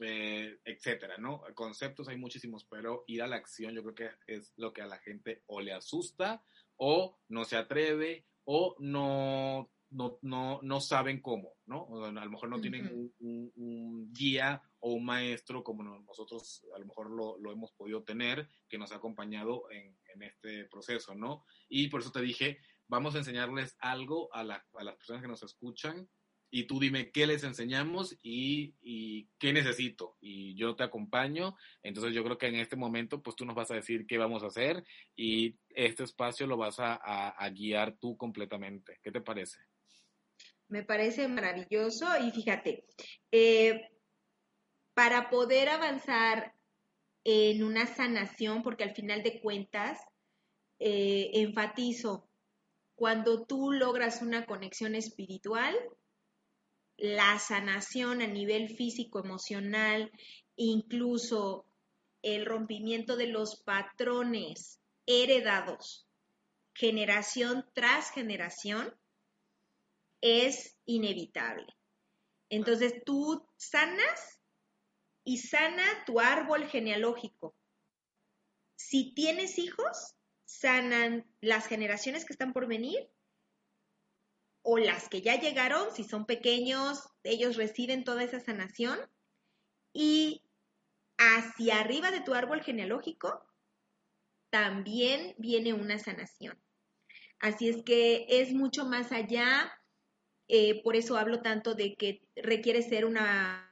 [0.00, 1.42] eh, etcétera, ¿no?
[1.54, 4.86] Conceptos hay muchísimos, pero ir a la acción yo creo que es lo que a
[4.86, 6.42] la gente o le asusta
[6.76, 12.04] o no se atreve o no, no, no, no saben cómo, ¿no?
[12.04, 17.10] a lo mejor no tienen un, guía o un maestro como nosotros a lo mejor
[17.10, 21.44] lo, lo hemos podido tener, que nos ha acompañado en, en, este proceso, ¿no?
[21.68, 25.28] Y por eso te dije, vamos a enseñarles algo a, la, a las personas que
[25.28, 26.08] nos escuchan
[26.56, 31.54] y tú dime qué les enseñamos y, qué necesito y yo te acompaño.
[31.82, 34.42] Entonces yo creo que en este momento pues tú nos vas a decir qué vamos
[34.42, 34.82] a hacer
[35.14, 38.98] y este espacio lo vas a, guiar tú completamente.
[39.02, 39.58] ¿Qué te parece?
[40.68, 42.86] Me parece maravilloso y fíjate,
[43.30, 43.90] eh,
[44.94, 46.54] para poder avanzar
[47.22, 50.00] en una sanación, porque al final de cuentas,
[50.78, 52.30] eh, enfatizo,
[52.94, 55.76] cuando tú logras una conexión espiritual,
[56.96, 60.10] la sanación a nivel físico, emocional,
[60.56, 61.66] incluso
[62.22, 66.06] el rompimiento de los patrones heredados
[66.76, 68.94] generación tras generación,
[70.20, 71.66] es inevitable.
[72.50, 74.40] Entonces tú sanas
[75.24, 77.56] y sana tu árbol genealógico.
[78.76, 83.08] Si tienes hijos, sanan las generaciones que están por venir
[84.68, 88.98] o las que ya llegaron, si son pequeños, ellos reciben toda esa sanación.
[89.92, 90.42] Y
[91.18, 93.46] hacia arriba de tu árbol genealógico
[94.50, 96.58] también viene una sanación.
[97.38, 99.72] Así es que es mucho más allá,
[100.48, 103.70] eh, por eso hablo tanto de que requiere ser una,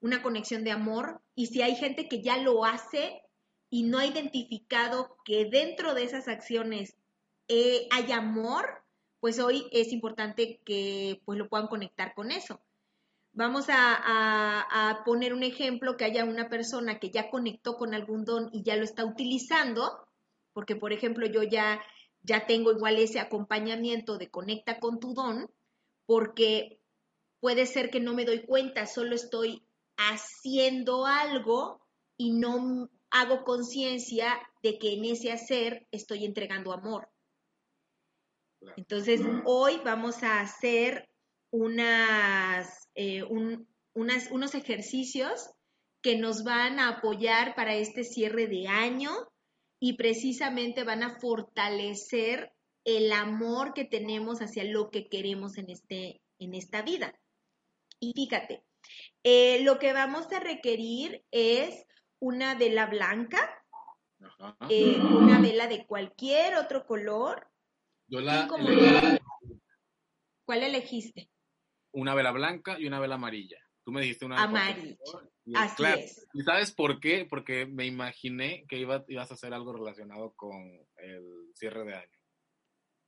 [0.00, 3.22] una conexión de amor y si hay gente que ya lo hace
[3.70, 6.94] y no ha identificado que dentro de esas acciones
[7.48, 8.84] eh, hay amor,
[9.20, 12.60] pues hoy es importante que pues lo puedan conectar con eso.
[13.32, 18.50] Vamos a, poner un ejemplo que haya una persona que ya conectó con algún don
[18.52, 20.06] y ya lo está utilizando,
[20.52, 21.80] porque por ejemplo yo ya,
[22.22, 25.48] ya tengo igual ese acompañamiento de conecta con tu don,
[26.06, 26.80] porque
[27.38, 29.62] puede ser que no me doy cuenta, solo estoy
[29.96, 31.80] haciendo algo
[32.16, 37.08] y no hago conciencia de que en ese hacer estoy entregando amor.
[38.76, 41.08] Entonces, hoy vamos a hacer
[41.50, 43.22] unas, eh,
[43.94, 45.50] unos ejercicios
[46.02, 49.10] que nos van a apoyar para este cierre de año
[49.80, 52.52] y precisamente van a fortalecer
[52.84, 57.18] el amor que tenemos hacia lo que queremos en, este, en esta vida.
[57.98, 58.64] Y fíjate,
[59.22, 61.86] eh, lo que vamos a requerir es
[62.18, 63.38] una vela blanca,
[64.68, 67.49] eh, una vela de cualquier otro color.
[70.44, 71.30] ¿Cuál elegiste?
[71.92, 73.58] Una vela blanca y una vela amarilla.
[73.84, 74.96] Tú me dijiste una amarilla.
[75.54, 76.26] Así es.
[76.32, 77.26] ¿Y sabes por qué?
[77.28, 80.60] Porque me imaginé que ibas a hacer algo relacionado con
[80.96, 82.18] el cierre de año.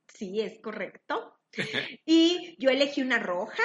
[0.07, 1.39] Sí, es correcto.
[2.05, 3.63] y yo elegí una roja,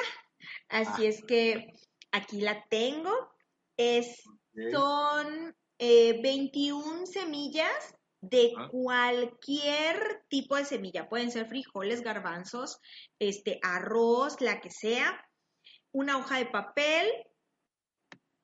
[0.68, 1.09] así ah.
[1.09, 1.72] es que
[2.12, 3.12] aquí la tengo.
[3.77, 4.24] Es
[4.72, 11.09] son 21 eh, semillas de cualquier tipo de semilla.
[11.09, 12.81] Pueden ser frijoles, garbanzos,
[13.18, 15.24] este, arroz, la que sea.
[15.92, 17.09] Una hoja de papel,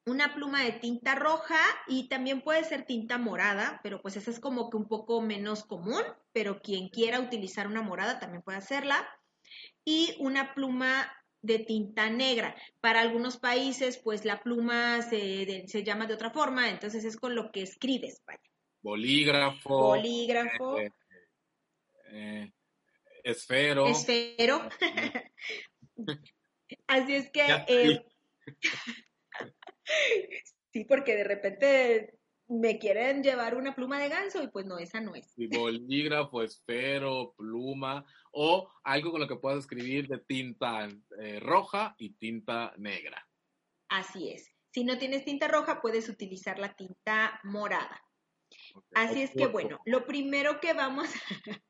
[0.06, 4.40] una pluma de tinta roja y también puede ser tinta morada, pero pues esa es
[4.40, 9.06] como que un poco menos común, pero quien quiera utilizar una morada también puede hacerla.
[9.84, 11.10] Y una pluma
[11.44, 12.56] de tinta negra.
[12.80, 17.52] Para algunos países, pues la pluma se, llama de otra forma, entonces es con lo
[17.52, 18.53] que escribes, vaya.
[18.84, 19.78] Bolígrafo.
[19.78, 20.78] Bolígrafo.
[20.78, 20.92] Eh,
[22.12, 22.52] eh,
[23.22, 23.86] esfero.
[23.86, 24.68] Esfero.
[26.86, 27.46] Así es que...
[27.66, 28.04] Eh,
[30.70, 35.00] sí, porque de repente me quieren llevar una pluma de ganso y pues no, esa
[35.00, 35.32] no es.
[35.34, 40.90] bolígrafo, esfero, pluma o algo con lo que puedas escribir de tinta
[41.22, 43.26] eh, roja y tinta negra.
[43.88, 44.54] Así es.
[44.72, 48.03] Si no tienes tinta roja, puedes utilizar la tinta morada.
[48.94, 51.08] Así es que bueno, lo primero que vamos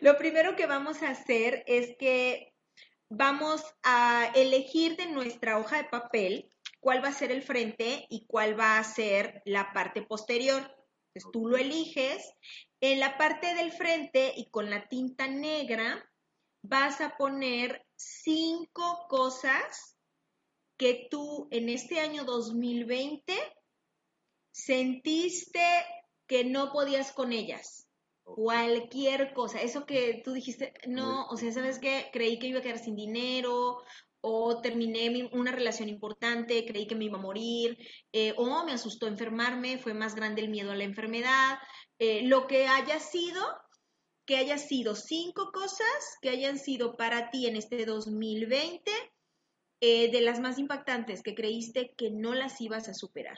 [0.00, 2.52] lo primero que vamos a hacer es que
[3.08, 8.26] vamos a elegir de nuestra hoja de papel cuál va a ser el frente y
[8.26, 10.62] cuál va a ser la parte posterior.
[11.14, 12.32] Entonces tú lo eliges.
[12.80, 16.04] En la parte del frente y con la tinta negra
[16.62, 19.96] vas a poner cinco cosas
[20.76, 23.34] que tú en este año 2020
[24.50, 25.60] sentiste
[26.26, 27.88] que no podías con ellas.
[28.22, 32.08] Cualquier cosa, eso que tú dijiste, no, o sea, ¿sabes qué?
[32.12, 33.82] Creí que iba a quedar sin dinero
[34.22, 37.76] o terminé una relación importante, creí que me iba a morir,
[38.10, 41.58] eh, o me asustó enfermarme, fue más grande el miedo a la enfermedad,
[41.98, 43.42] eh, lo que haya sido,
[44.24, 48.90] que haya sido cinco cosas que hayan sido para ti en este 2020,
[49.82, 53.36] eh, de las más impactantes que creíste que no las ibas a superar.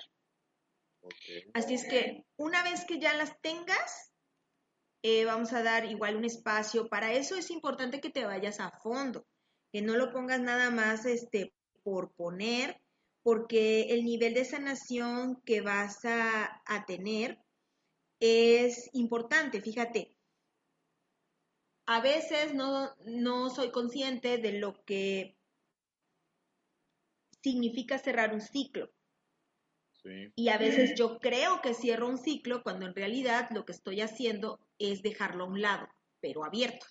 [1.54, 4.12] Así es que una vez que ya las tengas,
[5.26, 6.88] vamos a dar igual un espacio.
[6.88, 9.24] Para eso es importante que te vayas a fondo
[9.72, 12.80] que no lo pongas nada más este, por poner,
[13.22, 17.38] porque el nivel de sanación que vas a, tener
[18.20, 19.60] es importante.
[19.60, 20.16] Fíjate,
[21.86, 25.36] a veces no, no soy consciente de lo que
[27.42, 28.90] significa cerrar un ciclo.
[30.34, 34.00] Y a veces yo creo que cierro un ciclo cuando en realidad lo que estoy
[34.00, 35.88] haciendo es dejarlo a un lado,
[36.20, 36.86] pero abierto.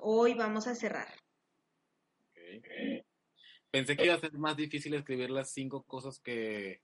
[0.00, 1.08] Hoy vamos a cerrar.
[3.70, 6.80] Pensé que iba a ser más difícil escribir las cinco cosas que,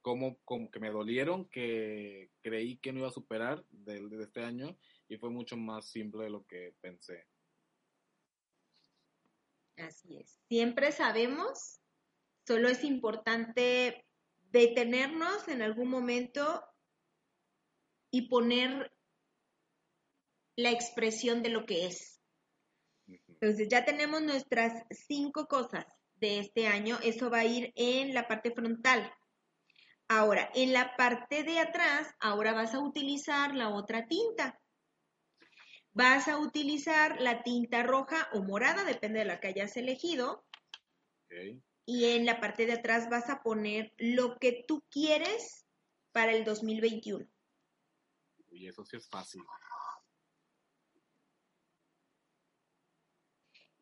[0.00, 4.42] como, como que me dolieron, que creí que no iba a superar desde de este
[4.42, 4.76] año
[5.08, 7.26] y fue mucho más simple de lo que pensé.
[9.76, 10.38] Así es.
[10.48, 11.80] Siempre sabemos,
[12.46, 14.04] solo es importante
[14.50, 16.62] detenernos en algún momento
[18.10, 18.92] y poner
[20.56, 22.20] la expresión de lo que es.
[23.28, 26.98] Entonces ya tenemos nuestras cinco cosas de este año.
[27.02, 29.12] Eso va a ir en la parte frontal.
[30.08, 34.60] Ahora, en la parte de atrás, ahora vas a utilizar la otra tinta.
[35.94, 40.44] Vas a utilizar la tinta roja o morada, depende de la que hayas elegido.
[41.84, 45.66] Y en la parte de atrás vas a poner lo que tú quieres
[46.12, 47.26] para el 2021.
[48.50, 49.42] Y eso sí es fácil.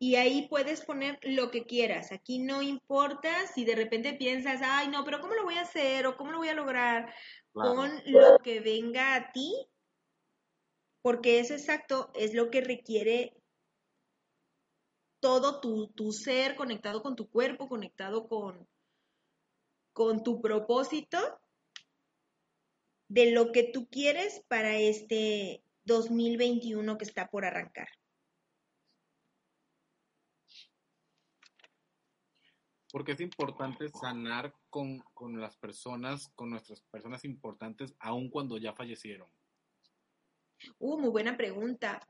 [0.01, 2.11] y ahí puedes poner lo que quieras.
[2.11, 6.07] Aquí no importa si de repente piensas, ay, no, pero ¿cómo lo voy a hacer
[6.07, 7.13] o cómo lo voy a lograr?
[7.53, 9.53] Con lo que venga a ti,
[11.01, 13.35] porque eso exacto es lo que requiere
[15.19, 18.67] todo tu, tu ser conectado con tu cuerpo, conectado con,
[19.93, 21.17] con tu propósito
[23.07, 27.87] de lo que tú quieres para este 2021 que está por arrancar.
[32.91, 35.01] porque es importante sanar con,
[35.39, 39.29] las personas, con nuestras personas importantes, aun cuando ya fallecieron.
[40.79, 42.07] Uh, muy buena pregunta.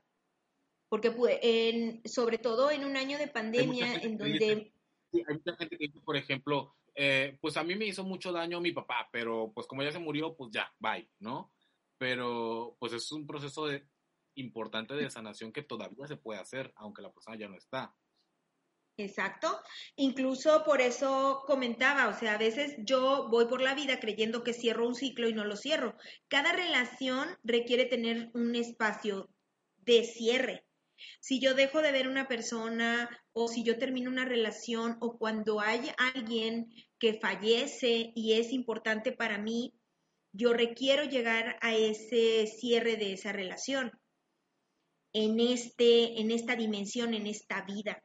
[0.88, 4.72] Porque en, sobre todo en un año de pandemia en donde...
[5.12, 8.60] hay mucha gente que dice, por ejemplo, eh, pues a mí me hizo mucho daño
[8.60, 11.52] mi papá, pero pues como ya se murió, pues ya, bye, ¿no?
[11.96, 13.86] Pero pues es un proceso de,
[14.34, 17.94] importante de sanación que todavía se puede hacer, aunque la persona ya no está.
[18.98, 19.60] Exacto.
[19.96, 24.52] Incluso por eso comentaba, o sea, a veces yo voy por la vida creyendo que
[24.52, 25.96] cierro un ciclo y no lo cierro.
[26.28, 29.30] Cada relación requiere tener un espacio
[29.78, 30.64] de cierre.
[31.20, 35.60] Si yo dejo de ver una persona o si yo termino una relación o cuando
[35.60, 36.66] hay alguien
[36.98, 39.74] que fallece y es importante para mí,
[40.32, 43.90] yo requiero llegar a ese cierre de esa relación
[45.12, 48.02] en este en esta dimensión, en esta vida.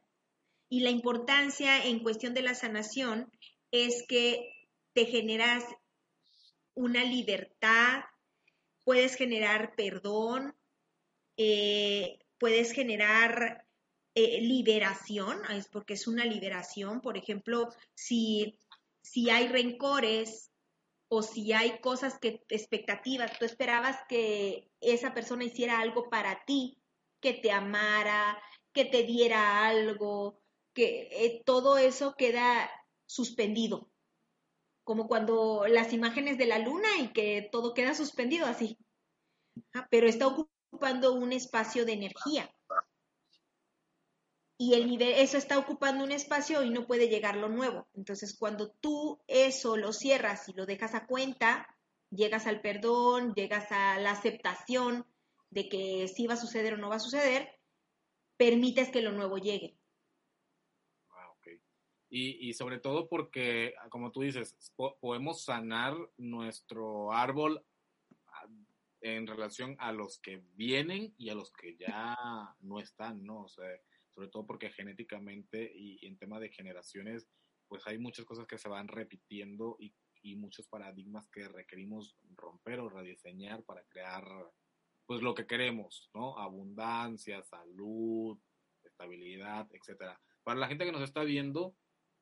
[0.69, 3.31] Y la importancia en cuestión de la sanación
[3.71, 4.51] es que
[4.93, 5.63] te generas
[6.73, 8.03] una libertad,
[8.83, 10.55] puedes generar perdón,
[11.37, 13.65] eh, puedes generar
[14.15, 17.01] eh, liberación, es porque es una liberación.
[17.01, 18.57] Por ejemplo, si,
[19.01, 20.51] si hay rencores
[21.09, 26.77] o si hay cosas que, expectativas, tú esperabas que esa persona hiciera algo para ti,
[27.21, 28.41] que te amara,
[28.73, 30.41] que te diera algo,
[30.77, 32.69] que eh, todo eso queda
[33.07, 33.89] suspendido,
[34.83, 38.77] como cuando las imágenes de la luna y que todo queda suspendido así,
[39.89, 42.53] pero está ocupando un espacio de energía.
[44.59, 47.87] Y el nivel, eso está ocupando un espacio y no puede llegar lo nuevo.
[47.95, 51.67] Entonces, cuando tú eso lo cierras y lo dejas a cuenta,
[52.11, 55.07] llegas al perdón, llegas a la aceptación
[55.49, 57.49] de que sí va a suceder o no va a suceder,
[58.37, 59.75] permites que lo nuevo llegue.
[62.09, 64.57] Y, sobre todo porque, como tú dices,
[65.01, 67.65] podemos sanar nuestro árbol
[69.01, 72.15] en relación a los que vienen y a los que ya
[72.61, 73.43] no están, ¿no?
[73.43, 73.67] O sea,
[74.15, 77.27] sobre todo porque genéticamente y, en tema de generaciones,
[77.67, 82.79] pues hay muchas cosas que se van repitiendo y, y muchos paradigmas que requerimos romper
[82.79, 84.25] o rediseñar para crear,
[85.05, 86.37] pues lo que queremos, ¿no?
[86.39, 88.39] Abundancia, salud,
[88.83, 90.19] estabilidad, etcétera.
[90.43, 91.75] Para la gente que nos está viendo,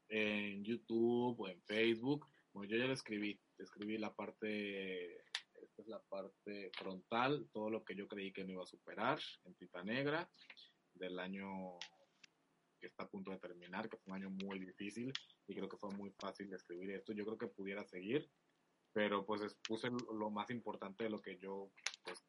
[0.10, 2.28] en YouTube o en Facebook.
[2.54, 5.18] Bueno, yo ya le escribí, escribí la parte,
[5.62, 9.20] esta es la parte frontal, todo lo que yo creí que no iba a superar
[9.44, 10.30] en tinta negra
[10.94, 11.78] del año
[12.80, 15.12] que está a punto de terminar, que fue un año muy difícil
[15.48, 17.14] y creo que fue muy fácil de escribir esto.
[17.14, 18.30] Yo creo que pudiera seguir,
[18.94, 21.72] pero pues puse lo más importante de lo que yo
[22.04, 22.24] pues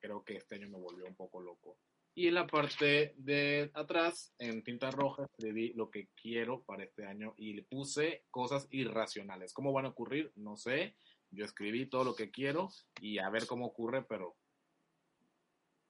[0.00, 1.78] creo que este año me volvió un poco loco.
[2.18, 7.06] Y en la parte de atrás, en tinta roja, escribí lo que quiero para este
[7.06, 9.52] año y le puse cosas irracionales.
[9.52, 10.32] ¿Cómo van a ocurrir?
[10.34, 10.96] No sé.
[11.30, 14.36] Yo escribí todo lo que quiero y a ver cómo ocurre, pero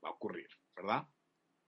[0.05, 1.09] va a ocurrir, ¿verdad?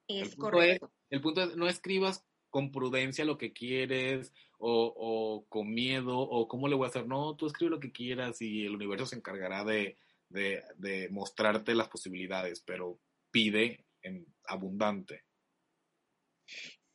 [0.06, 0.92] Es el correcto.
[1.08, 6.48] el punto es, no escribas con prudencia lo que quieres o, o, con miedo o
[6.48, 7.06] cómo le voy a hacer.
[7.06, 9.96] No, tú escribe lo que quieras y el universo se encargará de,
[10.28, 13.00] de, de mostrarte las posibilidades, pero
[13.30, 15.24] pide en abundante.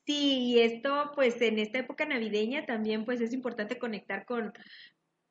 [0.06, 4.54] Sí, y esto pues en esta época navideña también pues es importante conectar con,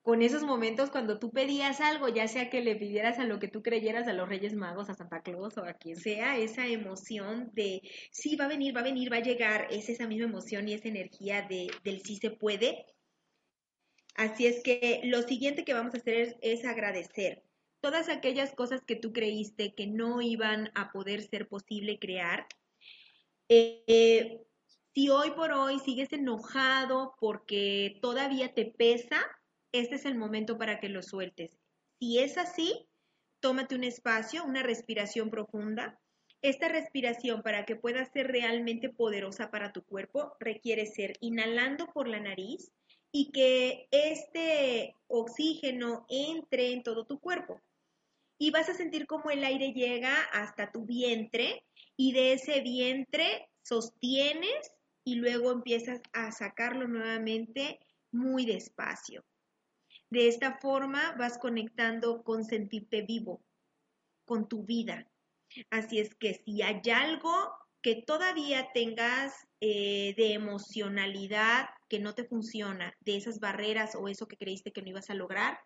[0.05, 3.49] con esos momentos cuando tú pedías algo, ya sea que le pidieras a lo que
[3.49, 7.51] tú creyeras, a los Reyes Magos, a Santa Claus o a quien sea, esa emoción
[7.55, 10.69] de sí, va a venir, va a venir, va a llegar, es esa misma emoción
[10.69, 12.85] y esa energía de, del sí se puede.
[14.15, 17.43] Así es que lo siguiente que vamos a hacer es, agradecer
[17.85, 22.47] todas aquellas cosas que tú creíste que no iban a poder ser posible crear.
[23.51, 24.41] Eh,
[24.95, 29.21] si hoy por hoy sigues enojado porque todavía te pesa,
[29.71, 31.59] este es el momento para que lo sueltes.
[31.99, 32.89] Si es así,
[33.41, 36.01] tómate un espacio, una respiración profunda.
[36.41, 42.09] Esta respiración para que pueda ser realmente poderosa para tu cuerpo requiere ser inhalando por
[42.09, 42.73] la nariz
[43.13, 47.61] y que este oxígeno entre en todo tu cuerpo.
[48.39, 51.65] Y vas a sentir como el aire llega hasta tu vientre
[51.97, 54.73] y de ese vientre sostienes
[55.05, 57.79] y luego empiezas a sacarlo nuevamente
[58.11, 59.25] muy despacio.
[60.11, 63.45] De esta forma vas conectando con sentirte vivo,
[64.25, 65.09] con tu vida.
[65.71, 72.25] Así es que si hay algo que todavía tengas eh, de emocionalidad que no te
[72.25, 75.59] funciona, de esas barreras o eso que creíste que no ibas a lograr,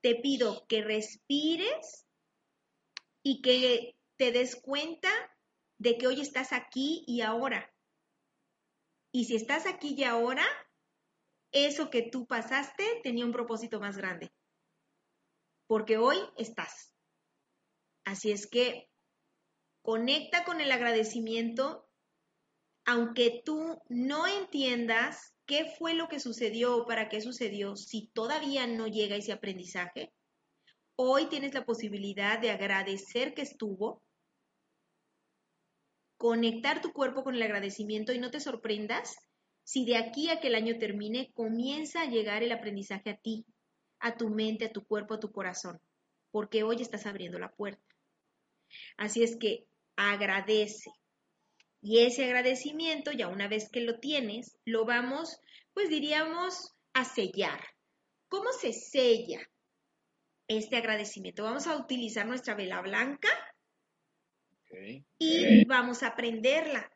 [0.00, 2.06] te pido que respires
[3.22, 5.10] y que te des cuenta
[5.78, 7.72] de que hoy estás aquí y ahora.
[9.12, 10.46] Y si estás aquí y ahora,
[11.52, 14.32] eso que tú pasaste tenía un propósito más grande.
[15.66, 16.94] Porque hoy estás.
[18.04, 18.88] Así es que
[19.82, 21.88] conecta con el agradecimiento,
[22.84, 28.68] aunque tú no entiendas qué fue lo que sucedió o para qué sucedió, si todavía
[28.68, 30.12] no llega ese aprendizaje,
[30.94, 34.00] hoy tienes la posibilidad de agradecer que estuvo,
[36.16, 39.16] conectar tu cuerpo con el agradecimiento y no te sorprendas
[39.64, 43.44] si de aquí a que el año termine comienza a llegar el aprendizaje a ti,
[43.98, 45.80] a tu mente, a tu cuerpo, a tu corazón,
[46.30, 47.82] porque hoy estás abriendo la puerta.
[48.96, 50.92] Así es que agradece.
[51.82, 55.40] Y ese agradecimiento, ya una vez que lo tienes, lo vamos,
[55.72, 57.60] pues diríamos, a sellar.
[58.28, 59.40] ¿Cómo se sella
[60.46, 61.44] este agradecimiento?
[61.44, 63.28] Vamos a utilizar nuestra vela blanca
[65.18, 66.90] y vamos a prenderla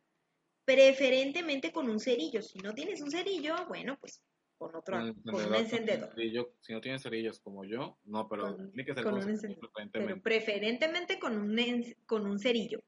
[0.64, 2.42] preferentemente con un cerillo.
[2.42, 4.22] Si no tienes un cerillo, bueno, pues
[4.56, 6.14] con otro, con un encendedor.
[6.60, 9.70] si no tienes cerillos como yo, no, pero tiene que ser con un encendedor.
[9.92, 11.58] Pero preferentemente con un,
[12.06, 12.82] con un cerillo.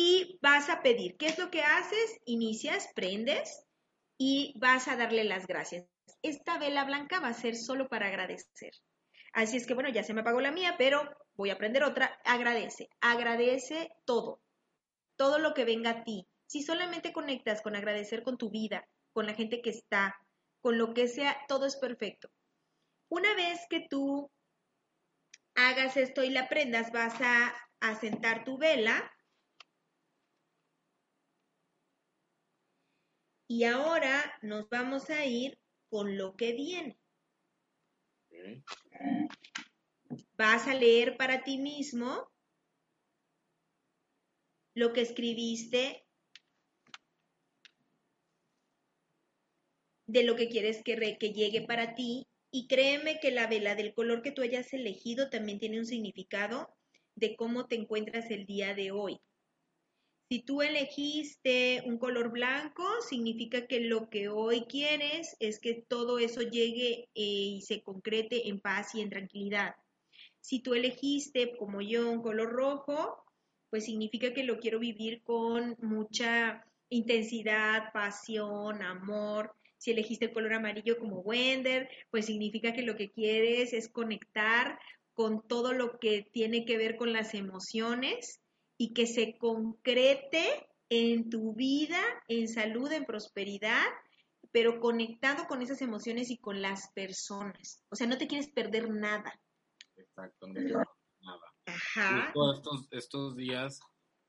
[0.00, 2.20] Y vas a pedir, ¿qué es lo que haces?
[2.24, 3.66] Inicias, prendes
[4.16, 5.88] y vas a darle las gracias.
[6.22, 8.70] Esta vela blanca va a ser solo para agradecer.
[9.32, 11.02] Así es que, bueno, ya se me apagó la mía, pero
[11.34, 12.16] voy a prender otra.
[12.24, 14.40] Agradece, agradece todo,
[15.16, 19.26] todo lo que venga a ti si solamente conectas con agradecer con tu vida, con
[19.26, 20.16] la gente que está,
[20.60, 22.30] con lo que sea, todo es perfecto.
[23.08, 24.30] Una vez que tú
[25.56, 29.08] hagas esto y la aprendas, vas a, asentar tu vela.
[33.48, 36.98] Y ahora nos vamos a ir con lo que viene.
[40.36, 42.30] Vas a leer para ti mismo
[44.74, 46.06] lo que escribiste
[50.06, 53.94] de lo que quieres que, que llegue para ti y créeme que la vela del
[53.94, 56.76] color que tú hayas elegido también tiene un significado
[57.14, 59.20] de cómo te encuentras el día de hoy.
[60.30, 66.18] Si tú elegiste un color blanco, significa que lo que hoy quieres es que todo
[66.18, 69.76] eso llegue eh, y se concrete en paz y en tranquilidad.
[70.42, 73.24] Si tú elegiste, como yo, un color rojo,
[73.70, 80.52] pues significa que lo quiero vivir con mucha intensidad, pasión, amor, si elegiste el color
[80.52, 84.78] amarillo como Wender, pues significa que lo que quieres es conectar
[85.14, 88.40] con todo lo que tiene que ver con las emociones
[88.78, 93.84] y que se concrete en tu vida, en salud, en prosperidad,
[94.52, 97.84] pero conectado con esas emociones y con las personas.
[97.90, 99.38] O sea, no te quieres perder nada.
[99.96, 100.82] Exacto, no quiero
[101.20, 101.54] nada.
[101.66, 102.32] Ajá.
[102.54, 103.80] estos, estos días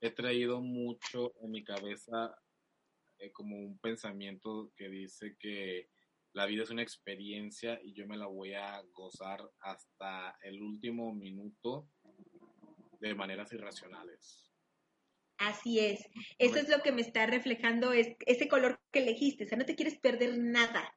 [0.01, 2.35] he traído mucho en mi cabeza
[3.19, 5.89] eh, como un pensamiento que dice que
[6.33, 11.13] la vida es una experiencia y yo me la voy a gozar hasta el último
[11.13, 11.87] minuto
[12.99, 14.49] de maneras irracionales.
[15.37, 16.05] Así es.
[16.37, 19.45] Eso es lo que me está reflejando es, ese color que elegiste.
[19.45, 20.93] O sea, no te quieres perder nada.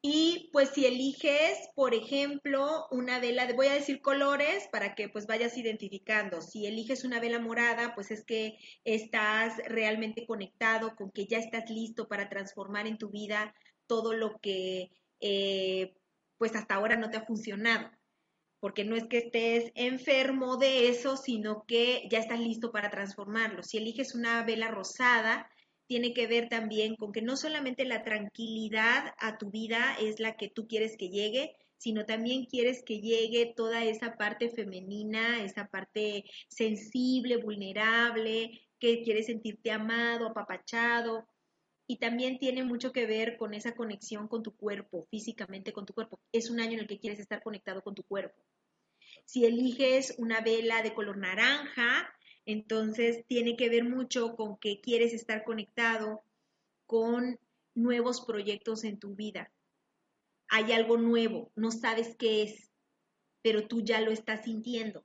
[0.00, 5.08] Y pues si eliges, por ejemplo, una vela, de, voy a decir colores para que
[5.08, 6.40] pues vayas identificando.
[6.40, 11.68] Si eliges una vela morada, pues es que estás realmente conectado con que ya estás
[11.68, 13.54] listo para transformar en tu vida
[13.86, 14.90] todo lo que
[15.20, 15.94] eh,
[16.36, 17.90] pues hasta ahora no te ha funcionado.
[18.60, 23.62] Porque no es que estés enfermo de eso, sino que ya estás listo para transformarlo.
[23.62, 25.48] Si eliges una vela rosada,
[25.86, 30.36] tiene que ver también con que no solamente la tranquilidad a tu vida es la
[30.36, 35.68] que tú quieres que llegue, sino también quieres que llegue toda esa parte femenina, esa
[35.68, 41.26] parte sensible, vulnerable, que quieres sentirte amado, apapachado.
[41.90, 45.94] Y también tiene mucho que ver con esa conexión con tu cuerpo, físicamente con tu
[45.94, 46.20] cuerpo.
[46.32, 48.44] Es un año en el que quieres estar conectado con tu cuerpo.
[49.24, 52.14] Si eliges una vela de color naranja,
[52.44, 56.22] entonces tiene que ver mucho con que quieres estar conectado
[56.86, 57.40] con
[57.74, 59.50] nuevos proyectos en tu vida.
[60.48, 62.70] Hay algo nuevo, no sabes qué es,
[63.42, 65.04] pero tú ya lo estás sintiendo.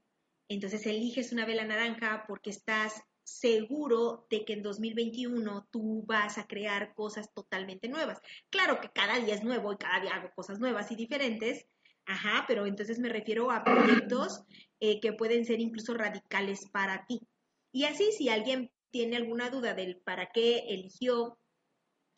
[0.49, 6.47] Entonces eliges una vela naranja porque estás seguro de que en 2021 tú vas a
[6.47, 8.21] crear cosas totalmente nuevas.
[8.49, 11.65] Claro que cada día es nuevo y cada día hago cosas nuevas y diferentes,
[12.05, 14.43] ajá, pero entonces me refiero a proyectos
[14.79, 17.21] eh, que pueden ser incluso radicales para ti.
[17.71, 21.37] Y así, si alguien tiene alguna duda del para qué eligió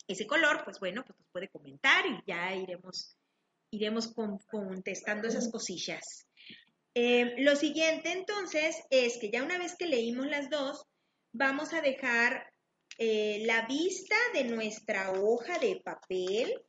[0.08, 3.16] ese color, pues bueno, pues nos puede comentar y ya iremos,
[3.70, 4.12] iremos
[4.50, 6.26] contestando esas cosillas.
[6.94, 10.86] Eh, lo siguiente entonces es que ya una vez que leímos las dos,
[11.36, 12.52] vamos a dejar
[12.98, 16.62] eh, la vista de nuestra hoja de papel.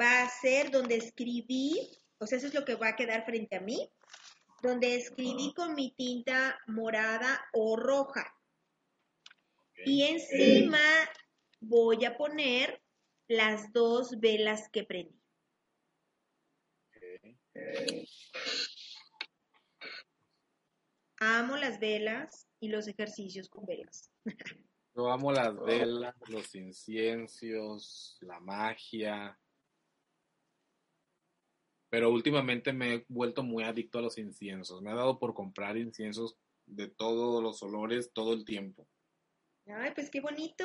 [0.00, 3.56] Va a ser donde escribí, o sea, eso es lo que va a quedar frente
[3.56, 3.88] a mí,
[4.60, 8.34] donde escribí con mi tinta morada o roja.
[9.86, 10.80] Y encima
[11.60, 12.82] voy a poner
[13.28, 15.20] las dos velas que prendí.
[21.18, 24.10] Amo las velas y los ejercicios con velas.
[24.96, 29.38] Yo amo las velas, los inciensos, la magia.
[31.90, 34.80] Pero últimamente me he vuelto muy adicto a los inciensos.
[34.80, 36.36] Me ha dado por comprar inciensos
[36.66, 38.88] de todos los olores todo el tiempo.
[39.66, 40.64] Ay, pues qué bonito,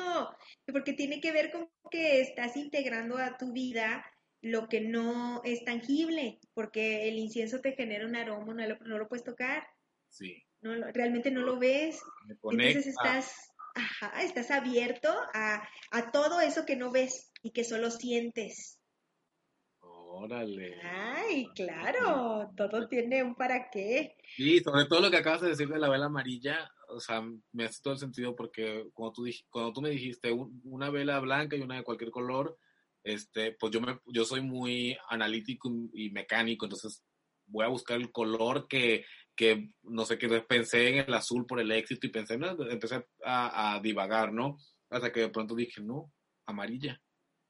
[0.66, 4.04] porque tiene que ver con que estás integrando a tu vida
[4.42, 8.98] lo que no es tangible, porque el incienso te genera un aroma, no lo, no
[8.98, 9.66] lo puedes tocar.
[10.08, 12.00] Sí no, realmente no lo ves.
[12.28, 15.62] Entonces estás, ajá, estás abierto a,
[16.12, 18.78] todo eso que no ves y que solo sientes.
[19.80, 20.74] Órale.
[20.82, 24.16] Ay, claro, todo tiene un para qué.
[24.36, 27.64] Sí, sobre todo lo que acabas de decir de la vela amarilla, o sea, me
[27.64, 30.30] hace todo el sentido porque cuando tú, cuando tú me dijiste
[30.64, 32.58] una vela blanca y una de cualquier color,
[33.02, 37.02] este, pues yo, me, yo soy muy analítico y mecánico, entonces
[37.50, 39.04] voy a buscar el color que,
[39.36, 43.06] que no sé qué, pensé en el azul por el éxito y pensé, no, empecé
[43.24, 44.58] a, divagar, ¿no?
[44.90, 46.12] Hasta que de pronto dije, no,
[46.46, 47.00] amarilla.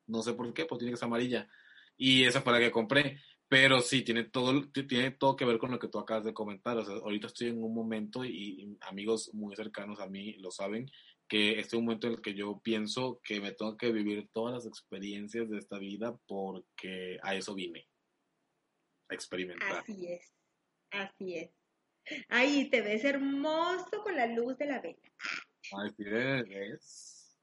[0.06, 1.48] No sé por qué, pues tiene que ser amarilla.
[1.96, 3.20] Y esa fue la que compré.
[3.48, 6.76] Pero sí, tiene todo, tiene todo que ver con lo que tú acabas de comentar.
[6.76, 10.88] O sea, ahorita estoy en un momento, y, amigos muy cercanos a mí lo saben,
[11.28, 14.28] que este es un momento en el que yo pienso que me tengo que vivir
[14.32, 17.88] todas las experiencias de esta vida porque a eso vine.
[19.08, 19.78] A experimentar.
[19.78, 20.32] Así es,
[20.92, 21.59] así es.
[22.28, 24.98] Ay, te ves hermoso con la luz de la vela.
[25.72, 27.38] Ay, sí, ves.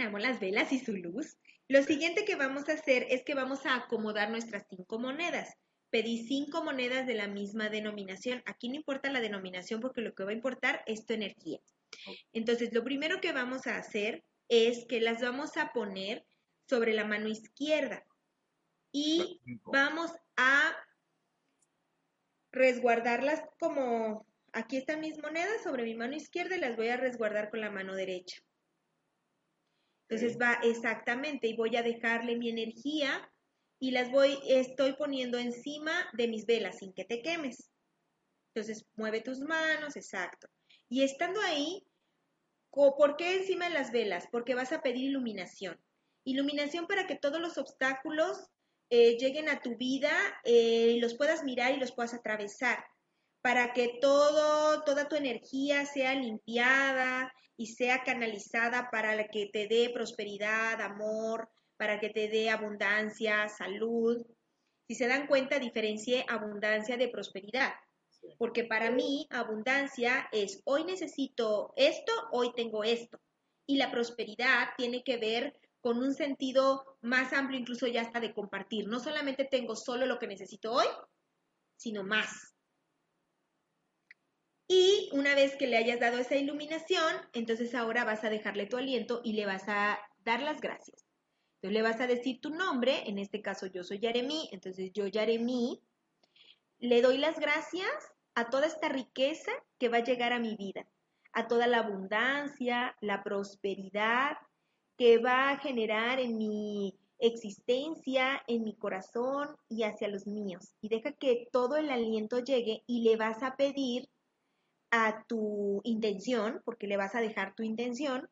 [0.00, 1.36] amo las velas y su luz.
[1.68, 5.56] Lo siguiente que vamos a hacer es que vamos a acomodar nuestras cinco monedas.
[5.90, 8.42] Pedí cinco monedas de la misma denominación.
[8.46, 11.60] Aquí no importa la denominación porque lo que va a importar es tu energía.
[12.32, 16.24] Entonces, lo primero que vamos a hacer es que las vamos a poner
[16.68, 18.04] sobre la mano izquierda
[18.92, 20.76] y vamos a
[22.52, 27.50] resguardarlas como aquí están mis monedas sobre mi mano izquierda y las voy a resguardar
[27.50, 28.42] con la mano derecha.
[30.08, 33.30] Entonces va exactamente y voy a dejarle mi energía
[33.78, 37.70] y las voy, estoy poniendo encima de mis velas sin que te quemes.
[38.52, 40.48] Entonces mueve tus manos, exacto.
[40.88, 41.86] Y estando ahí,
[42.70, 44.26] ¿por qué encima de las velas?
[44.32, 45.80] Porque vas a pedir iluminación.
[46.24, 48.48] Iluminación para que todos los obstáculos
[48.90, 50.12] eh, lleguen a tu vida
[50.44, 52.84] eh, y los puedas mirar y los puedas atravesar,
[53.40, 59.90] para que todo, toda tu energía sea limpiada y sea canalizada para que te dé
[59.94, 64.26] prosperidad, amor, para que te dé abundancia, salud.
[64.88, 67.72] Si se dan cuenta, diferencié abundancia de prosperidad.
[68.38, 73.20] Porque para mí, abundancia es hoy necesito esto, hoy tengo esto.
[73.66, 78.34] Y la prosperidad tiene que ver con un sentido más amplio, incluso ya hasta de
[78.34, 78.86] compartir.
[78.86, 80.86] No solamente tengo solo lo que necesito hoy,
[81.76, 82.54] sino más.
[84.68, 88.76] Y una vez que le hayas dado esa iluminación, entonces ahora vas a dejarle tu
[88.76, 91.06] aliento y le vas a dar las gracias.
[91.56, 95.06] Entonces le vas a decir tu nombre, en este caso yo soy Yaremí, entonces yo
[95.06, 95.82] Yaremí,
[96.78, 97.90] le doy las gracias
[98.34, 100.86] a toda esta riqueza que va a llegar a mi vida,
[101.32, 104.36] a toda la abundancia, la prosperidad
[105.00, 110.74] que va a generar en mi existencia, en mi corazón y hacia los míos.
[110.82, 114.10] Y deja que todo el aliento llegue y le vas a pedir
[114.90, 118.28] a tu intención, porque le vas a dejar tu intención,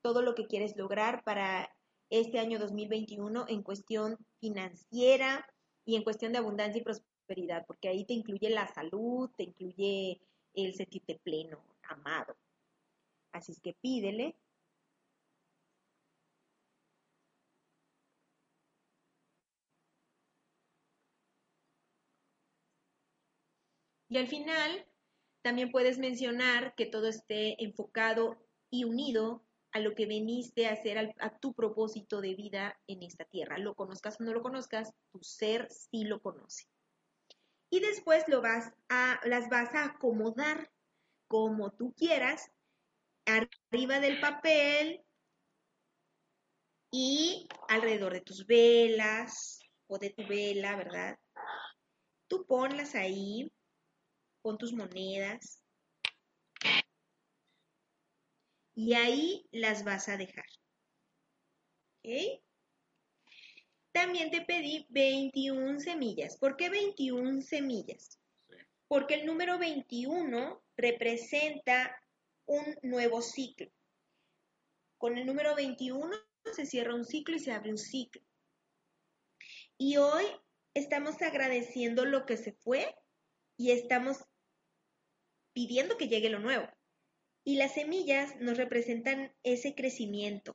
[0.00, 1.70] todo lo que quieres lograr para
[2.08, 5.46] este año 2021 en cuestión financiera
[5.84, 10.18] y en cuestión de abundancia y prosperidad, porque ahí te incluye la salud, te incluye
[10.54, 12.34] el sentirte pleno, amado.
[13.32, 14.34] Así es que pídele
[24.08, 24.86] Y al final,
[25.42, 28.38] también puedes mencionar que todo esté enfocado
[28.70, 33.24] y unido a lo que veniste a hacer, a tu propósito de vida en esta
[33.24, 33.58] tierra.
[33.58, 36.64] Lo conozcas o no lo conozcas, tu ser sí lo conoce.
[37.70, 40.70] Y después lo vas a, las vas a acomodar
[41.28, 42.50] como tú quieras,
[43.26, 45.04] arriba del papel
[46.90, 51.18] y alrededor de tus velas o de tu vela, ¿verdad?
[52.28, 53.52] Tú ponlas ahí
[54.46, 55.60] con tus monedas
[58.76, 60.46] y ahí las vas a dejar.
[63.90, 66.38] También te pedí 21 semillas.
[66.38, 68.20] ¿Por qué 21 semillas?
[68.86, 72.00] Porque el número 21 representa
[72.44, 73.66] un nuevo ciclo.
[74.96, 76.08] Con el número 21
[76.54, 78.22] se cierra un ciclo y se abre un ciclo.
[79.76, 80.24] Y hoy
[80.72, 82.94] estamos agradeciendo lo que se fue
[83.56, 84.24] y estamos
[85.56, 86.68] pidiendo que llegue lo nuevo.
[87.42, 90.54] Y las semillas nos representan ese crecimiento.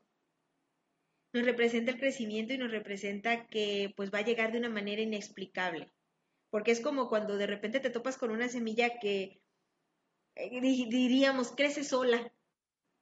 [1.33, 5.01] Nos representa el crecimiento y nos representa que pues va a llegar de una manera
[5.01, 5.91] inexplicable.
[6.51, 9.41] Porque es como cuando de repente te topas con una semilla que
[10.35, 12.31] eh, diríamos crece sola,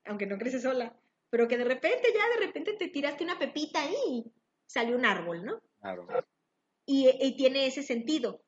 [0.06, 0.98] aunque no crece sola,
[1.30, 4.24] pero que de repente ya de repente te tiraste una pepita y
[4.68, 5.62] salió un árbol, ¿no?
[5.82, 6.08] Claro.
[6.86, 8.42] Y, y tiene ese sentido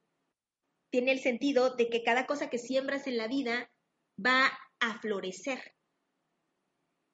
[0.92, 3.72] tiene el sentido de que cada cosa que siembras en la vida
[4.24, 5.74] va a florecer.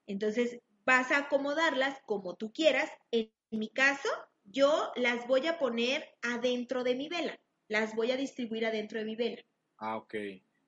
[0.08, 2.90] Entonces, vas a acomodarlas como tú quieras.
[3.12, 4.10] En mi caso,
[4.46, 7.40] yo las voy a poner adentro de mi vela.
[7.68, 9.44] Las voy a distribuir adentro de mi vela.
[9.78, 10.16] Ah, ok.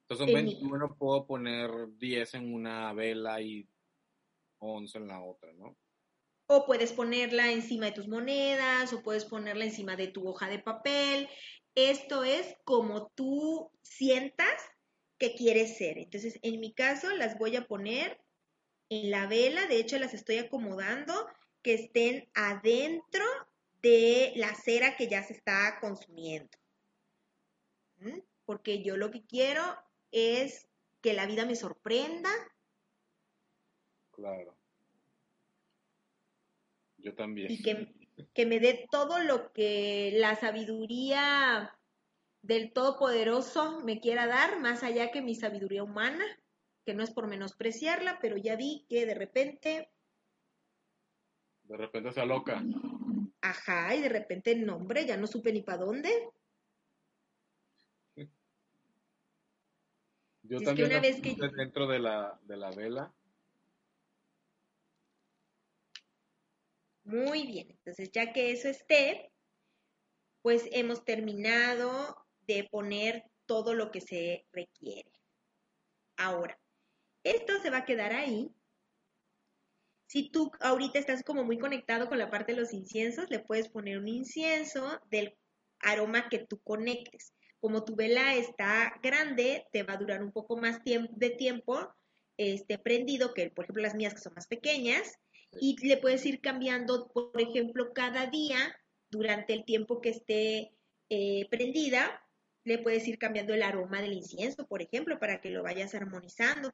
[0.08, 3.68] Entonces, 21 puedo poner 10 en una vela y
[4.60, 5.78] 11 en la otra, ¿no?
[6.48, 10.60] O puedes ponerla encima de tus monedas, o puedes ponerla encima de tu hoja de
[10.60, 11.30] papel.
[11.76, 14.62] Esto es como tú sientas
[15.18, 15.98] que quieres ser.
[15.98, 18.20] Entonces, en mi caso, las voy a poner
[18.90, 19.68] en la vela.
[19.68, 21.14] De hecho, las estoy acomodando
[21.62, 23.26] que estén adentro
[23.82, 26.58] de la cera que ya se está consumiendo.
[27.98, 28.20] ¿Mm?
[28.46, 29.62] Porque yo lo que quiero
[30.12, 30.68] es
[31.02, 32.32] que la vida me sorprenda.
[34.12, 34.58] Claro.
[36.98, 37.52] Yo también.
[37.52, 37.94] Y que,
[38.34, 41.76] que me dé todo lo que la sabiduría
[42.42, 46.26] del Todopoderoso me quiera dar, más allá que mi sabiduría humana,
[46.86, 49.92] que no es por menospreciarla, pero ya vi que de repente...
[51.64, 52.64] De repente se loca.
[53.42, 56.10] Ajá, y de repente, el nombre, ya no supe ni para dónde.
[60.44, 61.36] Yo también una vez que...
[61.56, 63.14] dentro de la, de la vela
[67.10, 69.32] Muy bien, entonces ya que eso esté,
[70.44, 75.12] pues hemos terminado de poner todo lo que se requiere.
[76.18, 76.60] Ahora,
[77.24, 78.54] esto se va a quedar ahí.
[80.06, 83.70] Si tú ahorita estás como muy conectado con la parte de los inciensos, le puedes
[83.70, 85.36] poner un incienso del
[85.80, 87.34] aroma que tú conectes.
[87.60, 91.92] Como tu vela está grande, te va a durar un poco más de tiempo
[92.38, 95.18] este, prendido que, por ejemplo, las mías que son más pequeñas
[95.60, 98.76] y le puedes ir cambiando, por ejemplo, cada día
[99.10, 100.72] durante el tiempo que esté
[101.10, 102.24] eh, prendida,
[102.64, 106.72] le puedes ir cambiando el aroma del incienso, por ejemplo, para que lo vayas armonizando.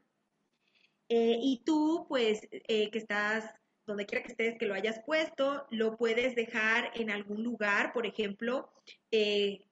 [1.08, 3.54] Eh, y tú, pues, eh, que estás
[3.86, 8.08] donde quiera que estés, que lo hayas puesto, lo puedes dejar en algún lugar, por
[8.08, 8.72] ejemplo,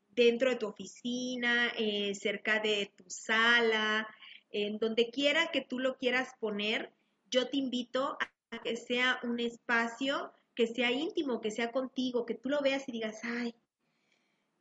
[0.09, 1.73] dentro de tu oficina,
[2.13, 4.07] cerca de tu sala,
[4.51, 6.93] en donde quiera que tú lo quieras poner,
[7.31, 8.15] yo te invito
[8.53, 12.87] a que sea un espacio que sea íntimo, que sea contigo, que tú lo veas
[12.87, 13.55] y digas, ay,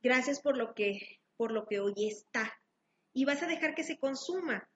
[0.01, 2.51] gracias por lo que, por lo que hoy está.
[3.13, 4.67] Y vas a dejar que se consuma.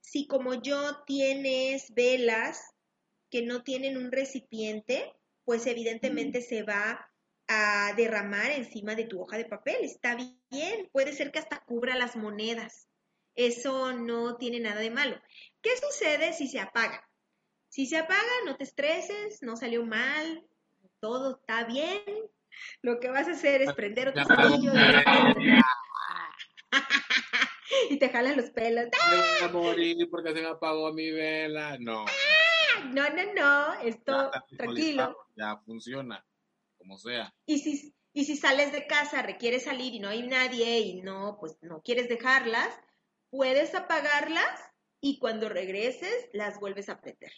[0.00, 2.74] Si como yo tienes velas
[3.30, 5.14] que no tienen un recipiente,
[5.44, 7.10] pues evidentemente se va
[7.46, 9.76] a derramar encima de tu hoja de papel.
[9.80, 10.16] Está
[10.50, 12.88] bien, puede ser que hasta cubra las monedas.
[13.34, 15.18] Eso no tiene nada de malo.
[15.62, 17.07] ¿Qué sucede si se apaga?
[17.68, 20.44] Si se apaga, no te estreses, no salió mal,
[21.00, 22.02] todo está bien.
[22.82, 24.72] Lo que vas a hacer es prender otro cerillo
[27.90, 28.86] y, te jalan los pelos.
[29.10, 31.76] Voy a morir porque se me apagó mi vela.
[31.78, 32.04] No.
[32.92, 33.74] No, no, no.
[33.80, 35.16] Esto, tranquilo.
[35.36, 36.24] Ya funciona
[36.78, 37.34] como sea.
[37.46, 41.36] Y si, y si sales de casa, requieres salir y no hay nadie y no,
[41.38, 42.68] pues no quieres dejarlas,
[43.30, 44.60] puedes apagarlas
[45.00, 47.32] y cuando regreses las vuelves a prender.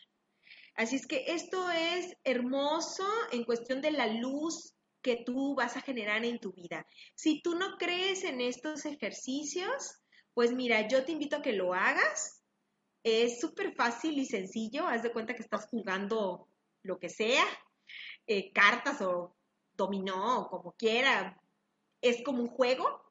[0.77, 5.81] Así es que esto es hermoso en cuestión de la luz que tú vas a
[5.81, 6.87] generar en tu vida.
[7.15, 10.01] Si tú no crees en estos ejercicios,
[10.35, 12.43] pues mira, yo te invito a que lo hagas.
[13.03, 14.87] Es súper fácil y sencillo.
[14.87, 16.49] Haz de cuenta que estás jugando
[16.83, 17.45] lo que sea,
[18.27, 19.37] eh, cartas o
[19.73, 21.41] dominó o como quiera.
[22.03, 23.03] Es como un juego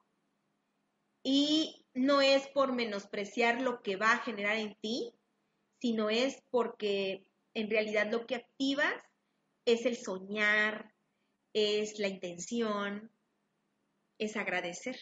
[1.24, 5.14] y no es por menospreciar lo que va a generar en ti,
[5.82, 8.93] sino es porque en realidad lo que activas
[9.65, 10.93] es el soñar,
[11.53, 13.11] es la intención,
[14.17, 14.97] es agradecer.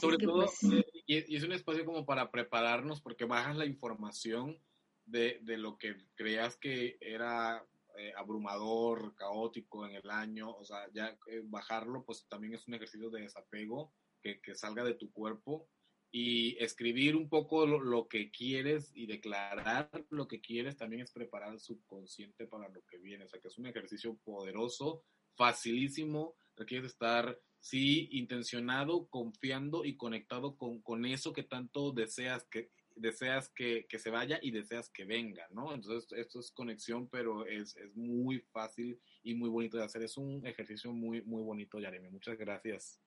[0.00, 4.62] Sobre todo, pues, eh, y, es un espacio como para prepararnos porque bajas la información
[5.06, 7.66] de, de lo que creas que era
[7.96, 12.74] eh, abrumador, caótico en el año, o sea, ya eh, bajarlo pues también es un
[12.74, 13.92] ejercicio de desapego
[14.22, 15.68] que, que salga de tu cuerpo
[16.12, 21.52] y escribir un poco lo, que quieres y declarar lo que quieres también es preparar
[21.52, 25.04] el subconsciente para lo que viene, o sea que es un ejercicio poderoso,
[25.36, 32.70] facilísimo, requiere estar, sí, intencionado, confiando y conectado con, con eso que tanto deseas que
[32.96, 35.74] deseas que, se vaya y deseas que venga, ¿no?
[35.74, 40.02] Entonces, esto es conexión, pero es, muy fácil y muy bonito de hacer.
[40.02, 42.10] Es un ejercicio muy, muy bonito, Yaremi.
[42.10, 43.00] Muchas gracias.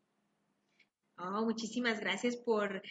[1.17, 2.81] Oh, muchísimas gracias por,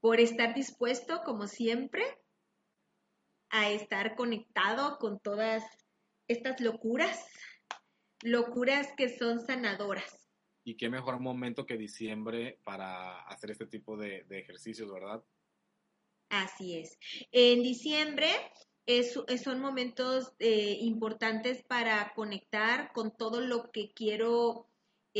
[0.00, 2.04] por estar dispuesto, como siempre,
[3.50, 5.64] a estar conectado con todas
[6.28, 7.24] estas locuras,
[8.22, 10.28] locuras que son sanadoras.
[10.64, 15.24] Y qué mejor momento que diciembre para hacer este tipo de ejercicios, ¿verdad?
[16.28, 16.98] Así es.
[17.32, 18.28] En diciembre
[19.42, 24.67] son momentos eh, importantes para conectar con todo lo que quiero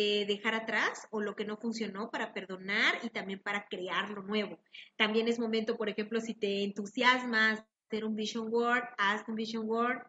[0.00, 4.22] eh, dejar atrás o lo que no funcionó para perdonar y también para crear lo
[4.22, 4.60] nuevo.
[4.96, 9.66] También es momento, por ejemplo, si te entusiasmas hacer un vision board, haz un vision
[9.66, 10.06] board.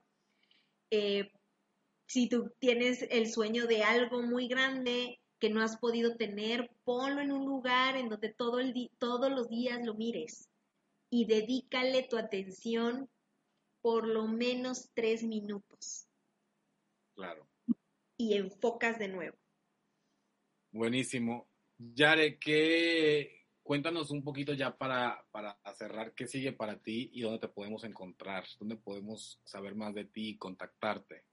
[0.92, 1.32] Eh,
[2.06, 7.22] si tú tienes el sueño de algo muy grande que no has podido tener, ponlo
[7.22, 10.50] en un lugar en donde todo el todos los días lo mires
[11.10, 13.10] y dedícale tu atención
[13.82, 16.08] por lo menos tres minutos.
[17.16, 17.48] Claro.
[18.18, 19.38] Y enfocas de nuevo.
[20.72, 21.50] Buenísimo.
[21.78, 27.40] Yare, ¿qué, cuéntanos un poquito ya para, para cerrar, ¿qué sigue para ti y dónde
[27.40, 28.46] te podemos encontrar?
[28.60, 31.24] ¿Dónde podemos saber más de ti y contactarte?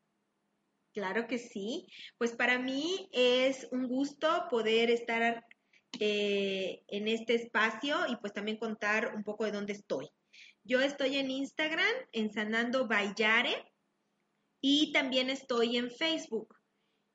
[0.93, 1.87] Claro que sí.
[2.17, 5.45] Pues para mí es un gusto poder estar
[6.01, 10.09] eh, en este espacio y pues también contar un poco de dónde estoy.
[10.65, 13.55] Yo estoy en Instagram, en Sanando Bayare,
[14.61, 16.56] y también estoy en Facebook.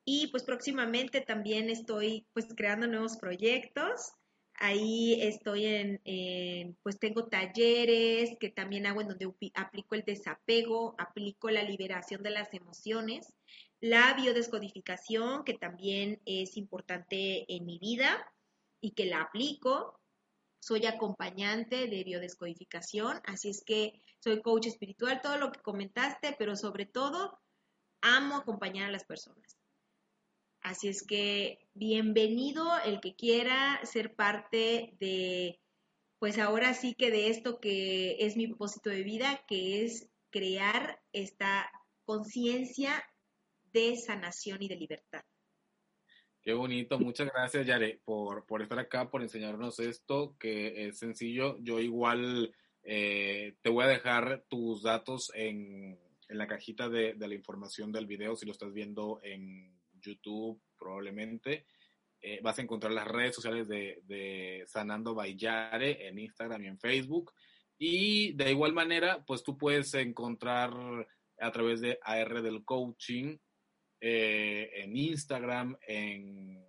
[0.04, 4.12] Y pues próximamente también estoy pues creando nuevos proyectos.
[4.54, 11.50] Ahí estoy en, pues tengo talleres que también hago en donde aplico el desapego, aplico
[11.50, 13.32] la liberación de las emociones,
[13.80, 18.24] la biodescodificación, que también es importante en mi vida
[18.80, 19.98] y que la aplico.
[20.60, 26.54] Soy acompañante de biodescodificación, así es que soy coach espiritual, todo lo que comentaste, pero
[26.54, 27.40] sobre todo
[28.00, 29.61] amo acompañar a las personas.
[30.62, 35.58] Así es que bienvenido el que quiera ser parte de,
[36.20, 41.02] pues ahora sí que de esto que es mi propósito de vida, que es crear
[41.12, 41.68] esta
[42.04, 43.04] conciencia
[43.72, 45.22] de sanación y de libertad.
[46.42, 51.58] Qué bonito, muchas gracias Yare por, por estar acá, por enseñarnos esto, que es sencillo.
[51.60, 52.54] Yo igual
[52.84, 55.98] eh, te voy a dejar tus datos en,
[56.28, 60.60] en la cajita de, de, la información del video, si lo estás viendo en YouTube
[60.78, 61.66] probablemente.
[62.20, 66.78] Eh, vas a encontrar las redes sociales de, de Sanando Bayare en Instagram y en
[66.78, 67.32] Facebook.
[67.78, 70.72] Y de igual manera, pues tú puedes encontrar
[71.40, 73.36] a través de AR del Coaching
[74.00, 76.60] eh, en Instagram, en,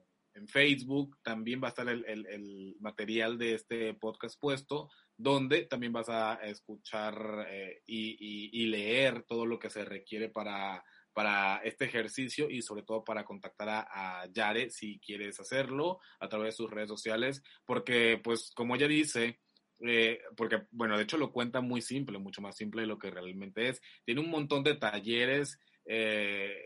[0.47, 1.17] Facebook.
[1.23, 7.47] También va a estar el, material de este podcast puesto, donde también vas a escuchar
[7.49, 13.03] eh, y, leer todo lo que se requiere para para este ejercicio y sobre todo
[13.03, 18.51] para contactar a, Yare si quieres hacerlo a través de sus redes sociales, porque pues
[18.55, 19.39] como ella dice,
[19.79, 23.11] eh, porque bueno, de hecho lo cuenta muy simple, mucho más simple de lo que
[23.11, 23.81] realmente es.
[24.05, 26.57] Tiene un montón de talleres, eh,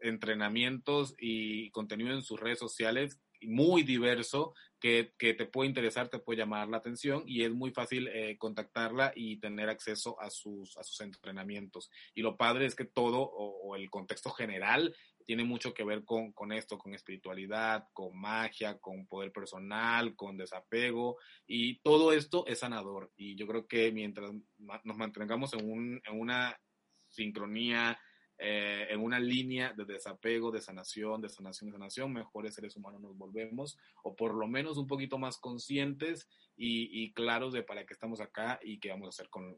[0.00, 6.40] entrenamientos y contenido en sus redes sociales muy diverso que, te puede interesar, te puede
[6.40, 10.82] llamar la atención y es muy fácil eh, contactarla y tener acceso a sus, a
[10.82, 11.88] sus entrenamientos.
[12.14, 16.32] Y lo padre es que todo o, el contexto general tiene mucho que ver con,
[16.32, 21.16] con, esto, con espiritualidad, con magia, con poder personal, con desapego
[21.46, 23.12] y todo esto es sanador.
[23.16, 26.60] Y yo creo que mientras nos mantengamos en, un, en una
[27.08, 27.98] sincronía,
[28.44, 33.00] eh, en una línea de desapego, de sanación, de sanación, de sanación, mejores seres humanos
[33.00, 37.94] nos volvemos, o por lo menos un poquito más conscientes y, claros de para qué
[37.94, 39.56] estamos acá y qué vamos a hacer con,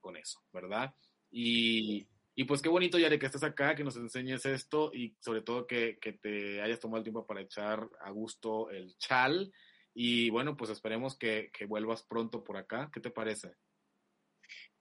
[0.00, 0.92] con, eso, ¿verdad?
[1.30, 5.42] Y, y, pues qué bonito, Yare, que estés acá, que nos enseñes esto y sobre
[5.42, 9.52] todo que, que te hayas tomado el tiempo para echar a gusto el chal.
[9.94, 12.90] Y bueno, pues esperemos que, que vuelvas pronto por acá.
[12.92, 13.54] ¿Qué te parece?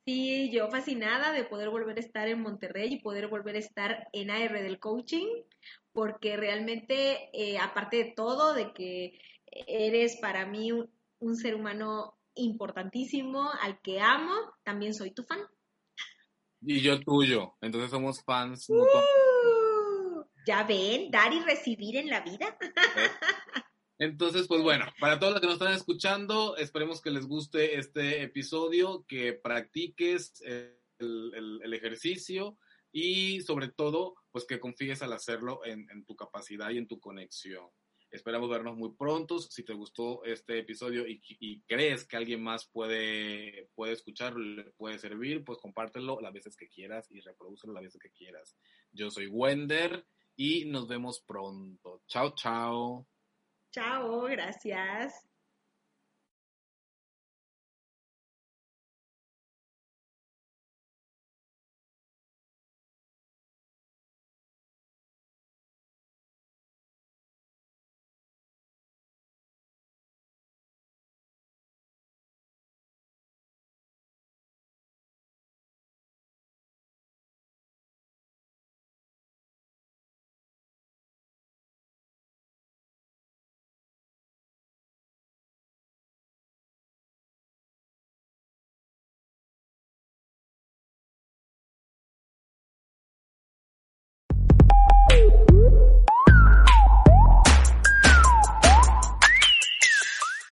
[0.10, 4.08] Sí, yo fascinada de poder volver a estar en Monterrey y poder volver a estar
[4.12, 5.28] en AR del coaching,
[5.92, 9.20] porque realmente, eh, aparte de todo, de que
[9.68, 14.34] eres para mí un, ser humano importantísimo, al que amo,
[14.64, 15.42] también soy tu fan.
[16.60, 18.68] Y yo tuyo, entonces somos fans.
[18.68, 22.58] Uh, ya ven, dar y recibir en la vida.
[24.00, 28.24] Entonces, pues bueno, para todos los que nos están escuchando, esperemos que les guste este
[28.24, 32.58] episodio, que practiques el, ejercicio
[32.94, 37.68] y sobre todo, pues que confíes al hacerlo en, tu capacidad y en tu conexión.
[38.10, 39.38] Esperamos vernos muy pronto.
[39.40, 44.98] Si te gustó este episodio y, crees que alguien más puede, puede escucharlo, le puede
[44.98, 48.56] servir, pues compártelo las veces que quieras y reproducelo las veces que quieras.
[48.94, 50.06] Yo soy Wender
[50.38, 52.02] y nos vemos pronto.
[52.08, 53.06] Chao, chao.
[53.72, 55.29] Chao, gracias.